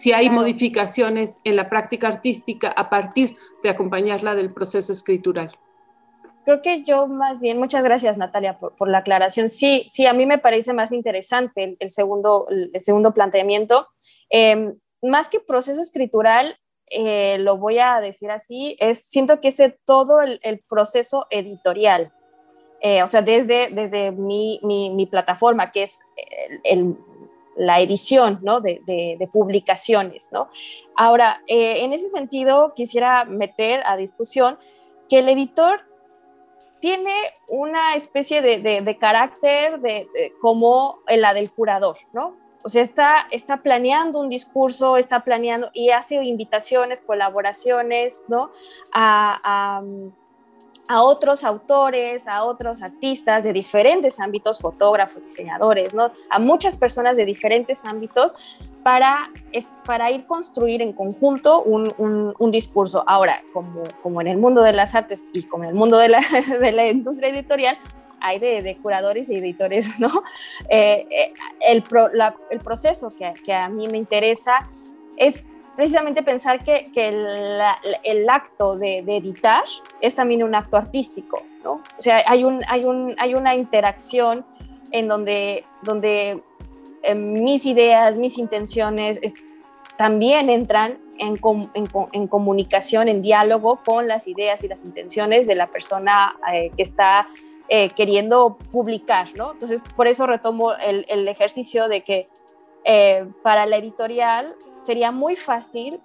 si 0.00 0.12
hay 0.12 0.30
modificaciones 0.30 1.40
en 1.44 1.56
la 1.56 1.68
práctica 1.68 2.08
artística 2.08 2.70
a 2.70 2.88
partir 2.88 3.36
de 3.62 3.68
acompañarla 3.68 4.34
del 4.34 4.50
proceso 4.50 4.94
escritural. 4.94 5.50
Creo 6.46 6.62
que 6.62 6.84
yo 6.84 7.06
más 7.06 7.42
bien, 7.42 7.58
muchas 7.58 7.84
gracias 7.84 8.16
Natalia 8.16 8.58
por, 8.58 8.88
la 8.88 8.98
aclaración. 8.98 9.50
Sí, 9.50 9.86
sí, 9.90 10.06
a 10.06 10.14
mí 10.14 10.24
me 10.24 10.38
parece 10.38 10.72
más 10.72 10.92
interesante 10.92 11.76
el, 11.78 11.90
segundo, 11.90 12.46
el 12.48 12.80
segundo 12.80 13.12
planteamiento. 13.12 13.88
Em, 14.30 14.74
más 15.02 15.28
que 15.28 15.40
proceso 15.40 15.80
escritural, 15.80 16.56
eh, 16.90 17.38
lo 17.38 17.56
voy 17.56 17.78
a 17.78 18.00
decir 18.00 18.30
así, 18.32 18.76
es, 18.80 19.04
siento 19.04 19.40
que 19.40 19.48
es 19.48 19.62
todo 19.84 20.20
el, 20.20 20.64
proceso 20.68 21.26
editorial. 21.30 22.12
Eh, 22.80 23.02
o 23.02 23.06
sea, 23.06 23.22
desde, 23.22 23.68
desde 23.70 24.10
mi, 24.10 24.60
mi, 24.62 25.06
plataforma, 25.06 25.70
que 25.70 25.84
es 25.84 26.00
la 27.56 27.80
edición 27.80 28.40
¿no? 28.42 28.60
de, 28.60 29.28
publicaciones. 29.32 30.30
¿no? 30.32 30.48
Ahora, 30.96 31.42
eh, 31.46 31.84
en 31.84 31.92
ese 31.92 32.08
sentido, 32.08 32.72
quisiera 32.74 33.24
meter 33.24 33.82
a 33.86 33.96
discusión 33.96 34.58
que 35.08 35.20
el 35.20 35.28
editor 35.28 35.82
tiene 36.80 37.14
una 37.50 37.94
especie 37.94 38.40
de, 38.40 38.80
de 38.80 38.98
carácter 38.98 39.80
como 40.40 41.00
la 41.06 41.34
del 41.34 41.52
curador, 41.52 41.98
¿no? 42.14 42.39
O 42.64 42.68
sea, 42.68 42.82
está, 42.82 43.26
está 43.30 43.58
planeando 43.58 44.20
un 44.20 44.28
discurso, 44.28 44.96
está 44.96 45.24
planeando 45.24 45.70
y 45.72 45.90
hace 45.90 46.22
invitaciones, 46.22 47.00
colaboraciones, 47.00 48.24
¿no? 48.28 48.50
a, 48.92 49.82
a 50.90 51.02
otros 51.04 51.44
autores, 51.44 52.26
a 52.26 52.42
otros 52.42 52.82
artistas 52.82 53.44
de 53.44 53.52
diferentes 53.52 54.18
ámbitos, 54.18 54.58
fotógrafos, 54.58 55.22
diseñadores, 55.22 55.94
¿no? 55.94 56.10
a 56.28 56.40
muchas 56.40 56.76
personas 56.76 57.16
de 57.16 57.24
diferentes 57.24 57.84
ámbitos 57.84 58.34
para, 58.82 59.30
para 59.86 60.10
ir 60.10 60.26
construir 60.26 60.82
en 60.82 60.92
conjunto 60.92 61.62
un, 61.62 61.94
un, 62.36 62.50
discurso. 62.50 63.04
Ahora, 63.06 63.40
como, 63.52 63.84
como 64.02 64.20
en 64.20 64.26
el 64.26 64.38
mundo 64.38 64.62
de 64.62 64.72
las 64.72 64.96
artes 64.96 65.24
y 65.32 65.44
como 65.44 65.62
en 65.62 65.70
el 65.70 65.76
mundo 65.76 65.96
de 65.96 66.08
la, 66.08 66.20
de 66.60 66.72
la 66.72 66.88
industria 66.88 67.28
editorial, 67.28 67.78
hay 68.20 68.38
de, 68.38 68.76
curadores 68.82 69.28
y 69.30 69.36
editores, 69.36 69.88
¿no? 69.98 70.22
Eh, 70.68 71.06
eh, 71.10 71.32
el, 71.60 71.84
el, 72.50 72.60
proceso 72.60 73.10
que, 73.10 73.32
que 73.44 73.52
a 73.52 73.68
mí 73.68 73.88
me 73.88 73.98
interesa 73.98 74.58
es 75.16 75.46
precisamente 75.80 76.22
pensar 76.22 76.62
que, 76.62 76.84
el, 76.94 78.28
acto 78.28 78.76
de, 78.76 78.98
editar 78.98 79.64
es 80.02 80.14
también 80.14 80.42
un 80.42 80.54
acto 80.54 80.76
artístico, 80.76 81.42
¿no? 81.64 81.80
O 81.98 82.02
sea, 82.02 82.22
hay, 82.26 82.44
un, 82.44 82.60
hay, 82.68 82.84
un, 82.84 83.14
hay 83.18 83.34
una 83.34 83.54
interacción 83.54 84.44
en 84.92 85.08
donde, 85.08 85.64
donde 85.80 86.42
eh, 87.02 87.14
mis 87.14 87.64
ideas, 87.64 88.18
mis 88.18 88.36
intenciones 88.36 89.20
también 90.00 90.48
entran 90.48 90.98
en, 91.18 91.36
comunicación, 91.36 93.10
en 93.10 93.20
diálogo 93.20 93.80
con 93.84 94.08
las 94.08 94.28
ideas 94.28 94.64
y 94.64 94.68
las 94.68 94.82
intenciones 94.86 95.46
de 95.46 95.54
la 95.54 95.66
persona 95.66 96.36
eh, 96.50 96.70
que 96.74 96.82
está 96.82 97.28
queriendo 97.68 98.56
publicar, 98.72 99.28
¿no? 99.36 99.52
Entonces, 99.52 99.82
por 99.94 100.06
eso 100.06 100.26
retomo 100.26 100.72
el, 100.72 101.28
ejercicio 101.28 101.86
de 101.86 102.02
que 102.02 102.28
para 103.42 103.66
la 103.66 103.76
editorial 103.76 104.56
sería 104.80 105.10
muy 105.10 105.36
fácil, 105.36 106.00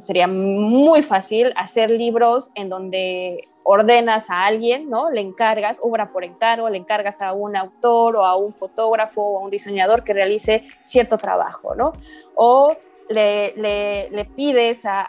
sería 0.00 0.28
muy 0.28 1.02
fácil 1.02 1.52
hacer 1.56 1.90
libros 1.90 2.52
en 2.54 2.68
donde 2.68 3.42
ordenas 3.64 4.30
a 4.30 4.46
alguien, 4.46 4.88
¿no? 4.88 5.10
Le 5.10 5.22
encargas, 5.22 5.80
obra 5.82 6.08
por 6.08 6.22
encargo, 6.22 6.70
le 6.70 6.78
encargas 6.78 7.20
a 7.20 7.32
un 7.32 7.56
autor 7.56 8.16
o 8.16 8.24
a 8.24 8.36
un 8.36 8.54
fotógrafo 8.54 9.22
o 9.22 9.38
a 9.40 9.42
un 9.42 9.50
diseñador 9.50 10.04
que 10.04 10.14
realice 10.14 10.62
cierto 10.84 11.18
trabajo, 11.18 11.74
¿no? 11.74 11.92
O 12.36 12.74
le, 13.08 14.08
le, 14.10 14.24
pides, 14.24 14.86
a, 14.86 15.06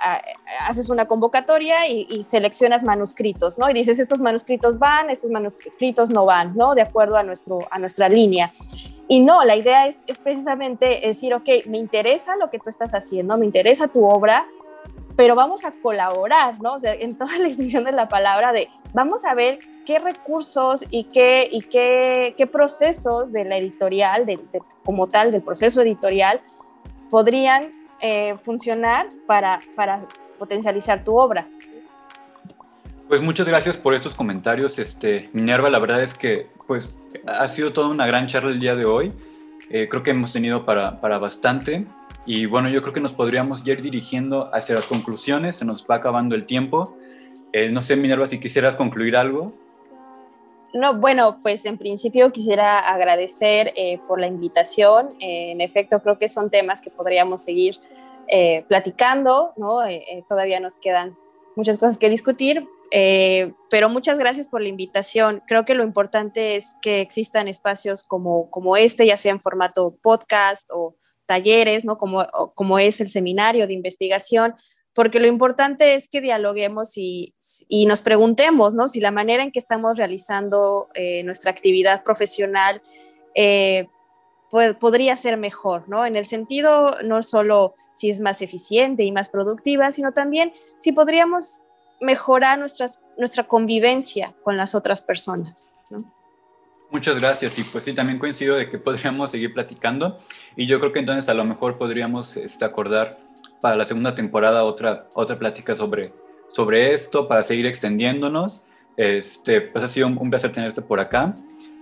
haces 0.67 0.89
una 0.89 1.05
convocatoria 1.05 1.87
y, 1.87 2.23
seleccionas 2.23 2.83
manuscritos, 2.83 3.57
¿no? 3.57 3.69
Y 3.69 3.73
dices, 3.73 3.99
estos 3.99 4.21
manuscritos 4.21 4.79
van, 4.79 5.09
estos 5.09 5.31
manuscritos 5.31 6.09
no 6.09 6.25
van, 6.25 6.55
¿no? 6.55 6.75
De 6.75 6.81
acuerdo 6.81 7.17
a, 7.17 7.23
nuestro, 7.23 7.59
a 7.71 7.79
nuestra 7.79 8.09
línea. 8.09 8.53
Y 9.07 9.19
no, 9.19 9.43
la 9.43 9.55
idea 9.55 9.87
es, 9.87 10.03
es 10.07 10.17
precisamente 10.17 11.01
decir, 11.03 11.33
ok, 11.33 11.47
me 11.67 11.77
interesa 11.77 12.35
lo 12.37 12.49
que 12.49 12.59
tú 12.59 12.69
estás 12.69 12.93
haciendo, 12.93 13.37
me 13.37 13.45
interesa 13.45 13.87
tu 13.87 14.03
obra, 14.03 14.45
pero 15.15 15.35
vamos 15.35 15.63
a 15.63 15.71
colaborar, 15.71 16.59
¿no? 16.61 16.73
O 16.73 16.79
sea, 16.79 16.93
en 16.93 17.17
toda 17.17 17.37
la 17.37 17.47
extensión 17.47 17.83
de 17.83 17.91
la 17.91 18.07
palabra 18.07 18.51
de 18.51 18.69
vamos 18.93 19.25
a 19.25 19.33
ver 19.33 19.59
qué 19.85 19.99
recursos 19.99 20.85
y 20.89 21.05
qué, 21.05 21.47
y 21.51 21.61
qué, 21.61 22.33
qué 22.37 22.47
procesos 22.47 23.31
de 23.31 23.45
la 23.45 23.57
editorial, 23.57 24.25
de, 24.25 24.39
como 24.83 25.07
tal, 25.07 25.31
del 25.31 25.41
proceso 25.41 25.81
editorial, 25.81 26.41
podrían 27.09 27.69
eh, 28.01 28.35
funcionar 28.37 29.07
para, 29.27 29.59
para 29.75 30.07
potencializar 30.37 31.03
tu 31.03 31.17
obra. 31.17 31.47
Pues 33.07 33.21
muchas 33.21 33.47
gracias 33.47 33.77
por 33.77 33.93
estos 33.93 34.15
comentarios, 34.15 34.79
este, 34.79 35.29
Minerva. 35.33 35.69
La 35.69 35.79
verdad 35.79 36.01
es 36.01 36.13
que 36.15 36.47
pues 36.67 36.95
ha 37.27 37.47
sido 37.47 37.71
toda 37.71 37.89
una 37.89 38.07
gran 38.07 38.27
charla 38.27 38.51
el 38.51 38.59
día 38.59 38.75
de 38.75 38.85
hoy. 38.85 39.13
Eh, 39.69 39.87
creo 39.89 40.03
que 40.03 40.11
hemos 40.11 40.33
tenido 40.33 40.65
para, 40.65 40.99
para 41.01 41.17
bastante. 41.19 41.85
Y 42.25 42.47
bueno, 42.47 42.69
yo 42.69 42.81
creo 42.81 42.93
que 42.93 42.99
nos 42.99 43.13
podríamos 43.13 43.65
ir 43.67 43.81
dirigiendo 43.81 44.49
hacia 44.53 44.75
las 44.75 44.85
conclusiones. 44.85 45.57
Se 45.57 45.65
nos 45.65 45.85
va 45.85 45.95
acabando 45.95 46.33
el 46.35 46.45
tiempo. 46.45 46.97
Eh, 47.53 47.69
no 47.69 47.83
sé, 47.83 47.95
Minerva, 47.95 48.25
si 48.25 48.39
quisieras 48.39 48.75
concluir 48.75 49.15
algo. 49.15 49.53
No, 50.75 50.93
bueno, 50.99 51.39
pues 51.41 51.65
en 51.65 51.77
principio 51.77 52.31
quisiera 52.31 52.79
agradecer 52.79 53.73
eh, 53.75 53.99
por 54.07 54.19
la 54.19 54.27
invitación. 54.27 55.09
en 55.19 55.61
efecto, 55.61 56.01
creo 56.01 56.19
que 56.19 56.27
son 56.27 56.49
temas 56.49 56.81
que 56.81 56.91
podríamos 56.91 57.43
seguir 57.43 57.79
platicando, 58.67 59.53
¿no? 59.55 59.81
todavía 60.27 60.59
nos 60.59 60.77
quedan 60.77 61.15
muchas 61.55 61.77
cosas 61.77 61.97
que 61.97 62.09
discutir, 62.09 62.67
eh, 62.91 63.53
pero 63.69 63.89
muchas 63.89 64.17
gracias 64.17 64.47
por 64.47 64.61
la 64.61 64.67
invitación. 64.67 65.41
Creo 65.47 65.65
que 65.65 65.75
lo 65.75 65.83
importante 65.83 66.55
es 66.55 66.75
que 66.81 67.01
existan 67.01 67.47
espacios 67.47 68.03
como, 68.03 68.49
como 68.49 68.77
este, 68.77 69.05
ya 69.05 69.17
sea 69.17 69.31
en 69.31 69.41
formato 69.41 69.97
podcast 70.01 70.69
o 70.71 70.95
talleres, 71.25 71.85
¿no? 71.85 71.97
Como, 71.97 72.25
como 72.53 72.77
es 72.77 73.01
el 73.01 73.09
seminario 73.09 73.67
de 73.67 73.73
investigación, 73.73 74.53
porque 74.95 75.19
lo 75.19 75.27
importante 75.27 75.93
es 75.93 76.07
que 76.07 76.21
dialoguemos 76.21 76.97
y, 76.97 77.35
y 77.67 77.85
nos 77.85 78.01
preguntemos, 78.01 78.73
¿no? 78.73 78.87
Si 78.87 79.01
la 79.01 79.11
manera 79.11 79.43
en 79.43 79.51
que 79.51 79.59
estamos 79.59 79.97
realizando 79.97 80.87
eh, 80.93 81.21
nuestra 81.25 81.51
actividad 81.51 82.01
profesional 82.01 82.81
eh, 83.35 83.87
podría 84.79 85.17
ser 85.17 85.35
mejor, 85.35 85.89
¿no? 85.89 86.05
En 86.05 86.15
el 86.15 86.25
sentido 86.25 86.95
no 87.03 87.21
solo 87.23 87.75
si 87.93 88.09
es 88.09 88.21
más 88.21 88.41
eficiente 88.41 89.03
y 89.03 89.11
más 89.11 89.29
productiva, 89.29 89.91
sino 89.91 90.13
también 90.13 90.53
si 90.79 90.93
podríamos 90.93 91.63
mejorar 91.99 92.57
nuestras, 92.57 93.01
nuestra 93.17 93.43
convivencia 93.43 94.33
con 94.43 94.55
las 94.55 94.75
otras 94.75 95.01
personas. 95.01 95.73
Muchas 96.89 97.19
gracias 97.19 97.59
y 97.59 97.63
pues 97.63 97.83
sí, 97.83 97.93
también 97.93 98.17
coincido 98.17 98.55
de 98.55 98.69
que 98.69 98.77
podríamos 98.77 99.31
seguir 99.31 99.53
platicando 99.53 100.19
y 100.55 100.67
yo 100.67 100.79
creo 100.79 100.93
que 100.93 100.99
entonces 100.99 101.27
a 101.27 101.33
lo 101.33 101.43
mejor 101.43 101.77
podríamos 101.77 102.37
este, 102.37 102.63
acordar 102.63 103.24
para 103.65 103.77
la 103.77 103.85
segunda 103.85 104.13
temporada 104.13 104.63
otra, 104.63 105.07
otra 105.15 105.35
plática 105.35 105.73
sobre, 105.73 106.13
sobre 106.49 106.93
esto 106.93 107.27
para 107.27 107.41
seguir 107.41 107.65
extendiéndonos. 107.65 108.63
Este, 108.95 109.59
pues 109.59 109.83
ha 109.83 109.87
sido 109.87 110.05
un, 110.05 110.29
placer 110.29 110.51
tenerte 110.51 110.83
por 110.83 110.99
acá. 110.99 111.33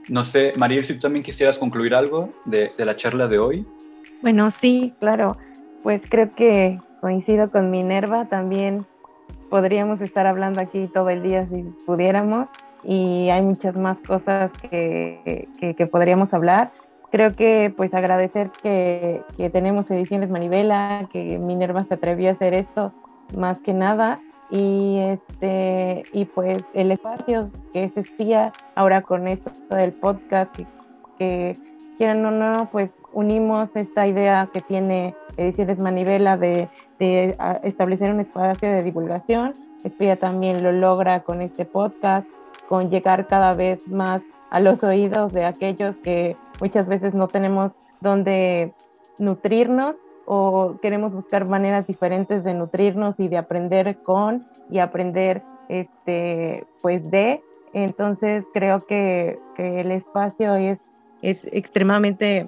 No 0.08 0.24
sé, 0.24 0.54
Mariel, 0.56 0.86
si 0.86 0.94
tú 0.94 1.02
también 1.02 1.24
quisieras 1.24 1.60
concluir 1.60 1.94
algo 1.94 2.30
de, 2.46 2.72
de 2.78 2.86
la 2.86 2.96
charla 2.96 3.28
de 3.28 3.38
hoy. 3.38 3.68
Bueno, 4.22 4.50
sí, 4.50 4.94
claro. 5.02 5.36
Pues 5.82 6.02
creo 6.08 6.30
que 6.34 6.80
coincido 7.02 7.52
con 7.52 7.70
Minerva 7.70 8.30
también 8.30 8.86
podríamos 9.50 10.00
estar 10.00 10.26
hablando 10.26 10.62
aquí 10.62 10.88
todo 10.94 11.10
el 11.10 11.22
día 11.22 11.50
si 11.54 11.64
pudiéramos 11.86 12.48
y 12.86 13.28
hay 13.30 13.42
muchas 13.42 13.76
más 13.76 14.00
cosas 14.00 14.52
que, 14.72 15.50
que, 15.60 15.86
podríamos 15.88 16.34
hablar. 16.34 16.72
Creo 17.14 17.36
que 17.36 17.72
pues 17.78 17.94
agradecer 17.94 18.50
que, 18.64 19.22
que, 19.38 19.52
tenemos 19.52 19.92
Ediciones 19.92 20.32
Manivela, 20.32 21.08
que 21.12 21.38
Minerva 21.38 21.84
se 21.84 21.94
atrevió 21.94 22.30
a 22.30 22.32
hacer 22.32 22.56
esto 22.56 22.92
más 23.38 23.60
que 23.60 23.72
nada 23.72 24.16
y 24.50 24.98
este 24.98 26.02
y 26.12 26.26
pues 26.26 26.64
el 26.74 26.92
espacio 26.92 27.52
que 27.72 27.92
espía 27.96 28.52
ahora 28.74 29.04
con 29.04 29.28
esto 29.28 29.52
del 29.76 29.92
podcast 29.92 30.56
que, 30.56 30.66
que 31.20 31.54
quieran 32.00 32.26
o 32.26 32.32
no 32.32 32.68
pues 32.72 32.90
unimos 33.12 33.70
esta 33.76 34.08
idea 34.08 34.50
que 34.52 34.62
tiene 34.62 35.14
Ediciones 35.38 35.78
Manivela 35.78 36.36
de 36.36 36.68
de 36.98 37.38
establecer 37.64 38.12
un 38.12 38.22
espacio 38.22 38.72
de 38.72 38.82
divulgación. 38.82 39.54
Espía 39.84 40.16
también 40.16 40.64
lo 40.64 40.72
logra 40.72 41.22
con 41.22 41.42
este 41.42 41.66
podcast, 41.66 42.28
con 42.68 42.90
llegar 42.90 43.28
cada 43.28 43.54
vez 43.54 43.88
más 43.88 44.24
a 44.50 44.60
los 44.60 44.84
oídos 44.84 45.34
de 45.34 45.46
aquellos 45.46 45.96
que 45.98 46.36
muchas 46.60 46.88
veces 46.88 47.14
no 47.14 47.28
tenemos 47.28 47.72
donde 48.02 48.74
nutrirnos 49.20 49.96
o 50.26 50.78
queremos 50.82 51.14
buscar 51.14 51.46
maneras 51.46 51.86
diferentes 51.88 52.44
de 52.44 52.54
nutrirnos 52.54 53.20
y 53.20 53.28
de 53.28 53.38
aprender 53.38 53.98
con 54.04 54.46
y 54.70 54.80
aprender 54.80 55.42
este 55.70 56.66
pues 56.82 57.10
de 57.12 57.42
entonces 57.74 58.46
creo 58.54 58.80
que, 58.80 59.40
que 59.56 59.82
el 59.82 59.92
espacio 59.92 60.54
es, 60.54 61.02
es 61.22 61.40
extremadamente 61.52 62.48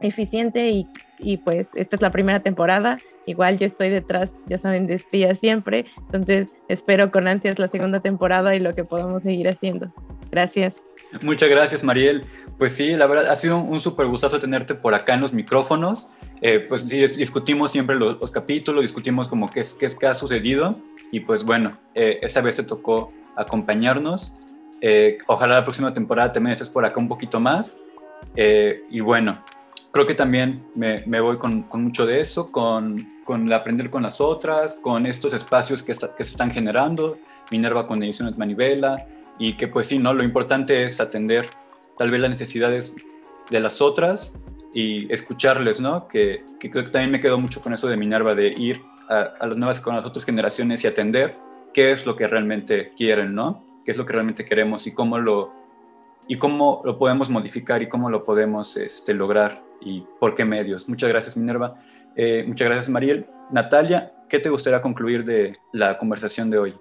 eficiente 0.00 0.68
y, 0.70 0.88
y, 1.18 1.38
pues 1.38 1.68
esta 1.74 1.96
es 1.96 2.02
la 2.02 2.10
primera 2.10 2.40
temporada. 2.40 2.98
Igual 3.24 3.58
yo 3.58 3.66
estoy 3.66 3.88
detrás, 3.88 4.28
ya 4.46 4.58
saben, 4.58 4.86
de 4.86 4.94
espía 4.94 5.34
siempre. 5.36 5.86
Entonces 5.98 6.54
espero 6.68 7.10
con 7.10 7.28
ansias 7.28 7.58
la 7.58 7.68
segunda 7.68 8.00
temporada 8.00 8.54
y 8.54 8.58
lo 8.58 8.74
que 8.74 8.84
podamos 8.84 9.22
seguir 9.22 9.48
haciendo. 9.48 9.86
Gracias. 10.30 10.82
Muchas 11.22 11.48
gracias, 11.48 11.82
Mariel. 11.82 12.24
Pues 12.58 12.72
sí, 12.72 12.96
la 12.96 13.06
verdad 13.06 13.30
ha 13.30 13.36
sido 13.36 13.58
un, 13.58 13.80
súper 13.80 14.06
gustazo 14.06 14.38
tenerte 14.38 14.74
por 14.74 14.94
acá 14.94 15.14
en 15.14 15.20
los 15.20 15.32
micrófonos. 15.32 16.08
Eh, 16.40 16.60
pues 16.60 16.82
sí, 16.82 17.06
discutimos 17.06 17.70
siempre 17.70 17.96
los, 17.96 18.30
capítulos, 18.30 18.82
discutimos 18.82 19.28
como 19.28 19.50
qué 19.50 19.60
es, 19.60 19.74
qué 19.74 19.86
es 19.86 19.94
que 19.94 20.06
ha 20.06 20.14
sucedido. 20.14 20.70
Y 21.12 21.20
pues 21.20 21.44
bueno, 21.44 21.72
eh, 21.94 22.18
esta 22.22 22.40
vez 22.40 22.56
te 22.56 22.62
tocó 22.62 23.08
acompañarnos. 23.36 24.32
Eh, 24.80 25.18
ojalá 25.26 25.54
la 25.54 25.64
próxima 25.64 25.92
temporada 25.92 26.32
también 26.32 26.52
estés 26.52 26.68
por 26.68 26.84
acá 26.84 26.98
un 26.98 27.08
poquito 27.08 27.40
más. 27.40 27.76
y 28.36 29.00
bueno, 29.00 29.44
creo 29.92 30.06
que 30.06 30.14
también 30.14 30.64
me, 30.74 31.20
voy 31.20 31.36
con, 31.38 31.66
mucho 31.72 32.06
de 32.06 32.20
eso, 32.20 32.46
con, 32.46 33.06
con 33.24 33.52
aprender 33.52 33.90
con 33.90 34.02
las 34.02 34.20
otras, 34.20 34.74
con 34.74 35.06
estos 35.06 35.34
espacios 35.34 35.82
que, 35.82 35.92
que 35.92 36.24
se 36.24 36.30
están 36.30 36.50
generando, 36.50 37.18
Minerva 37.50 37.86
con 37.86 38.02
Ediciones 38.02 38.36
Manivela, 38.36 39.06
y 39.38 39.54
que 39.54 39.68
pues 39.68 39.86
sí, 39.88 39.98
¿no? 39.98 40.14
Lo 40.14 40.24
importante 40.24 40.84
es 40.84 41.00
atender 41.00 41.46
tal 41.98 42.10
vez 42.10 42.20
las 42.20 42.30
necesidades 42.30 42.94
de 43.50 43.60
las 43.60 43.80
otras 43.80 44.34
y 44.74 45.12
escucharles, 45.12 45.80
¿no? 45.80 46.08
Que, 46.08 46.44
que 46.60 46.70
creo 46.70 46.84
que 46.84 46.90
también 46.90 47.10
me 47.10 47.20
quedo 47.20 47.38
mucho 47.38 47.60
con 47.60 47.72
eso 47.72 47.88
de 47.88 47.96
Minerva, 47.96 48.34
de 48.34 48.48
ir 48.48 48.82
a, 49.08 49.20
a, 49.38 49.46
las 49.46 49.56
nuevas, 49.56 49.80
con 49.80 49.96
las 49.96 50.04
otras 50.04 50.24
generaciones 50.24 50.84
y 50.84 50.86
atender 50.86 51.34
qué 51.72 51.92
es 51.92 52.06
lo 52.06 52.16
que 52.16 52.26
realmente 52.26 52.92
quieren, 52.96 53.34
¿no? 53.34 53.64
Qué 53.84 53.92
es 53.92 53.96
lo 53.96 54.04
que 54.04 54.12
realmente 54.12 54.44
queremos 54.44 54.86
y 54.86 54.92
cómo 54.92 55.18
lo, 55.18 55.52
y 56.28 56.36
cómo 56.36 56.82
lo 56.84 56.98
podemos 56.98 57.30
modificar 57.30 57.82
y 57.82 57.88
cómo 57.88 58.10
lo 58.10 58.22
podemos 58.22 58.76
este, 58.76 59.14
lograr 59.14 59.62
y 59.80 60.04
por 60.18 60.34
qué 60.34 60.44
medios. 60.44 60.88
Muchas 60.88 61.08
gracias, 61.08 61.36
Minerva. 61.36 61.74
Eh, 62.16 62.44
muchas 62.46 62.66
gracias, 62.66 62.88
Mariel. 62.88 63.26
Natalia, 63.50 64.12
¿qué 64.28 64.38
te 64.38 64.48
gustaría 64.48 64.82
concluir 64.82 65.24
de 65.24 65.58
la 65.72 65.98
conversación 65.98 66.50
de 66.50 66.58
hoy? 66.58 66.74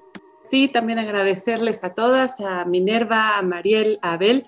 Sí, 0.49 0.67
también 0.67 0.99
agradecerles 0.99 1.83
a 1.83 1.93
todas, 1.93 2.39
a 2.39 2.65
Minerva, 2.65 3.37
a 3.37 3.41
Mariel, 3.41 3.99
a 4.01 4.13
Abel, 4.13 4.45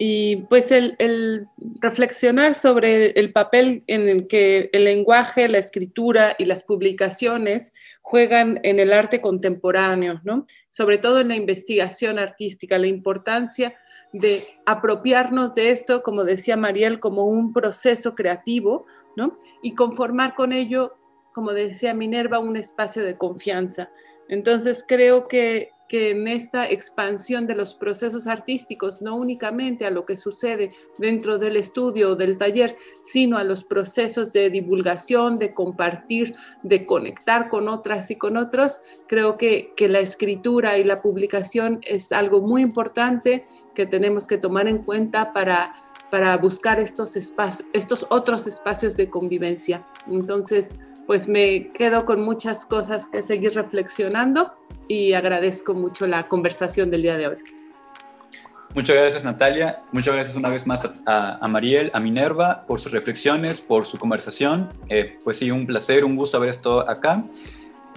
y 0.00 0.36
pues 0.48 0.70
el, 0.70 0.94
el, 1.00 1.48
reflexionar 1.80 2.54
sobre 2.54 3.10
el 3.18 3.32
papel 3.32 3.82
en 3.88 4.08
el 4.08 4.28
que 4.28 4.70
el 4.72 4.84
lenguaje, 4.84 5.48
la 5.48 5.58
escritura 5.58 6.36
y 6.38 6.44
las 6.44 6.62
publicaciones 6.62 7.72
juegan 8.00 8.60
en 8.62 8.78
el 8.78 8.92
arte 8.92 9.20
contemporáneo, 9.20 10.20
¿no? 10.22 10.44
Sobre 10.70 10.98
todo 10.98 11.18
en 11.20 11.28
la 11.28 11.36
investigación 11.36 12.20
artística, 12.20 12.78
la 12.78 12.86
importancia 12.86 13.74
de 14.12 14.44
apropiarnos 14.66 15.54
de 15.54 15.70
esto, 15.70 16.04
como 16.04 16.24
decía 16.24 16.56
Mariel, 16.56 17.00
como 17.00 17.26
un 17.26 17.52
proceso 17.52 18.14
creativo, 18.14 18.86
¿no? 19.16 19.38
Y 19.62 19.74
conformar 19.74 20.36
con 20.36 20.52
ello, 20.52 20.94
como 21.34 21.52
decía 21.52 21.92
Minerva, 21.92 22.38
un 22.38 22.56
espacio 22.56 23.02
de 23.02 23.18
confianza. 23.18 23.90
Entonces 24.28 24.84
creo 24.86 25.26
que, 25.26 25.70
que 25.88 26.10
en 26.10 26.28
esta 26.28 26.68
expansión 26.68 27.46
de 27.46 27.54
los 27.54 27.74
procesos 27.74 28.26
artísticos, 28.26 29.00
no 29.00 29.16
únicamente 29.16 29.86
a 29.86 29.90
lo 29.90 30.04
que 30.04 30.16
sucede 30.16 30.68
dentro 30.98 31.38
del 31.38 31.56
estudio 31.56 32.10
o 32.10 32.16
del 32.16 32.36
taller, 32.36 32.76
sino 33.02 33.38
a 33.38 33.44
los 33.44 33.64
procesos 33.64 34.32
de 34.32 34.50
divulgación, 34.50 35.38
de 35.38 35.54
compartir, 35.54 36.34
de 36.62 36.84
conectar 36.84 37.48
con 37.48 37.68
otras 37.68 38.10
y 38.10 38.16
con 38.16 38.36
otros, 38.36 38.82
creo 39.06 39.38
que, 39.38 39.72
que 39.76 39.88
la 39.88 40.00
escritura 40.00 40.76
y 40.76 40.84
la 40.84 40.96
publicación 40.96 41.80
es 41.82 42.12
algo 42.12 42.40
muy 42.42 42.62
importante 42.62 43.46
que 43.74 43.86
tenemos 43.86 44.26
que 44.26 44.38
tomar 44.38 44.68
en 44.68 44.78
cuenta 44.78 45.32
para, 45.32 45.72
para 46.10 46.36
buscar 46.36 46.80
estos, 46.80 47.16
espacios, 47.16 47.68
estos 47.72 48.06
otros 48.10 48.46
espacios 48.46 48.96
de 48.96 49.08
convivencia. 49.08 49.86
Entonces, 50.06 50.78
pues 51.08 51.26
me 51.26 51.70
quedo 51.70 52.04
con 52.04 52.20
muchas 52.20 52.66
cosas 52.66 53.08
que 53.08 53.22
seguir 53.22 53.54
reflexionando 53.54 54.52
y 54.88 55.14
agradezco 55.14 55.72
mucho 55.72 56.06
la 56.06 56.28
conversación 56.28 56.90
del 56.90 57.00
día 57.00 57.16
de 57.16 57.28
hoy. 57.28 57.36
Muchas 58.74 58.94
gracias 58.94 59.24
Natalia, 59.24 59.80
muchas 59.90 60.14
gracias 60.14 60.36
una 60.36 60.50
vez 60.50 60.66
más 60.66 60.86
a, 61.06 61.48
Mariel, 61.48 61.90
a 61.94 61.98
Minerva 61.98 62.66
por 62.66 62.78
sus 62.78 62.92
reflexiones, 62.92 63.62
por 63.62 63.86
su 63.86 63.98
conversación. 63.98 64.68
Eh, 64.90 65.16
pues 65.24 65.38
sí, 65.38 65.50
un 65.50 65.64
placer, 65.64 66.04
un 66.04 66.14
gusto 66.14 66.36
haber 66.36 66.50
estado 66.50 66.86
acá. 66.88 67.24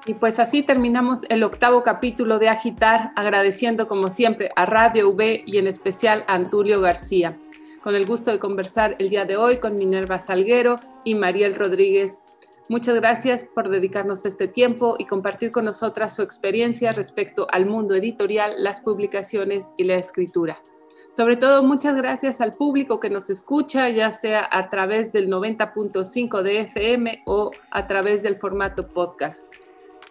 Y 0.07 0.13
pues 0.13 0.39
así 0.39 0.61
terminamos 0.63 1.21
el 1.29 1.43
octavo 1.43 1.83
capítulo 1.83 2.39
de 2.39 2.47
Agitar, 2.49 3.11
agradeciendo 3.15 3.87
como 3.87 4.11
siempre 4.11 4.51
a 4.55 4.65
Radio 4.65 5.09
V 5.09 5.43
y 5.45 5.57
en 5.57 5.67
especial 5.67 6.23
a 6.27 6.35
Antulio 6.35 6.79
García. 6.79 7.37
Con 7.81 7.95
el 7.95 8.05
gusto 8.05 8.31
de 8.31 8.39
conversar 8.39 8.95
el 8.99 9.09
día 9.09 9.25
de 9.25 9.35
hoy 9.37 9.57
con 9.57 9.75
Minerva 9.75 10.21
Salguero 10.21 10.79
y 11.03 11.15
Mariel 11.15 11.55
Rodríguez 11.55 12.21
Muchas 12.67 12.95
gracias 12.95 13.45
por 13.45 13.69
dedicarnos 13.69 14.25
este 14.25 14.47
tiempo 14.47 14.95
y 14.97 15.05
compartir 15.05 15.51
con 15.51 15.65
nosotras 15.65 16.15
su 16.15 16.23
experiencia 16.23 16.93
respecto 16.93 17.45
al 17.51 17.67
mundo 17.67 17.93
editorial, 17.93 18.55
las 18.57 18.81
publicaciones 18.81 19.67
y 19.77 19.83
la 19.83 19.97
escritura. 19.97 20.57
Sobre 21.15 21.37
todo, 21.37 21.63
muchas 21.63 21.95
gracias 21.95 22.41
al 22.41 22.51
público 22.51 22.99
que 22.99 23.09
nos 23.09 23.29
escucha, 23.29 23.87
ya 23.87 24.11
sea 24.11 24.49
a 24.51 24.69
través 24.69 25.13
del 25.13 25.29
90.5 25.29 26.41
de 26.41 26.59
FM 26.59 27.23
o 27.25 27.51
a 27.71 27.87
través 27.87 28.21
del 28.21 28.35
formato 28.35 28.89
podcast. 28.89 29.45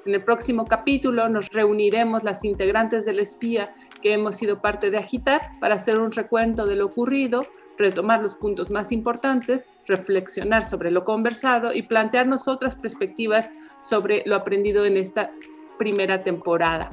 En 0.07 0.15
el 0.15 0.25
próximo 0.25 0.65
capítulo 0.65 1.29
nos 1.29 1.51
reuniremos 1.51 2.23
las 2.23 2.43
integrantes 2.43 3.05
del 3.05 3.19
espía 3.19 3.75
que 4.03 4.15
hemos 4.15 4.37
sido 4.37 4.63
parte 4.63 4.89
de 4.89 4.97
Agitar 4.97 5.43
para 5.61 5.75
hacer 5.75 5.99
un 5.99 6.11
recuento 6.11 6.65
de 6.65 6.77
lo 6.77 6.87
ocurrido, 6.87 7.47
retomar 7.77 8.23
los 8.23 8.35
puntos 8.37 8.71
más 8.71 8.91
importantes, 8.91 9.69
reflexionar 9.87 10.65
sobre 10.65 10.91
lo 10.91 11.05
conversado 11.05 11.75
y 11.75 11.83
plantearnos 11.83 12.49
otras 12.49 12.77
perspectivas 12.77 13.51
sobre 13.83 14.23
lo 14.25 14.37
aprendido 14.37 14.87
en 14.87 14.97
esta 14.97 15.31
primera 15.77 16.23
temporada. 16.23 16.89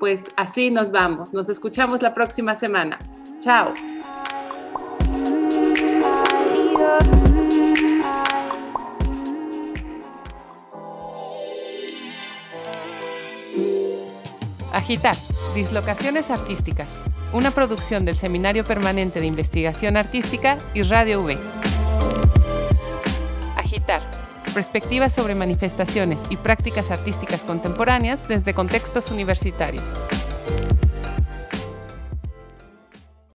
Pues 0.00 0.20
así 0.36 0.72
nos 0.72 0.90
vamos. 0.90 1.32
Nos 1.32 1.48
escuchamos 1.48 2.02
la 2.02 2.14
próxima 2.14 2.56
semana. 2.56 2.98
Chao. 3.40 3.72
Agitar, 14.72 15.16
dislocaciones 15.54 16.30
artísticas 16.30 16.88
una 17.32 17.50
producción 17.50 18.04
del 18.04 18.16
Seminario 18.16 18.64
Permanente 18.64 19.20
de 19.20 19.26
Investigación 19.26 19.96
Artística 19.96 20.58
y 20.74 20.82
Radio 20.82 21.22
V. 21.22 21.36
Agitar. 23.56 24.02
Perspectivas 24.54 25.12
sobre 25.12 25.34
manifestaciones 25.34 26.18
y 26.30 26.36
prácticas 26.36 26.90
artísticas 26.90 27.44
contemporáneas 27.44 28.26
desde 28.28 28.54
contextos 28.54 29.10
universitarios. 29.10 29.84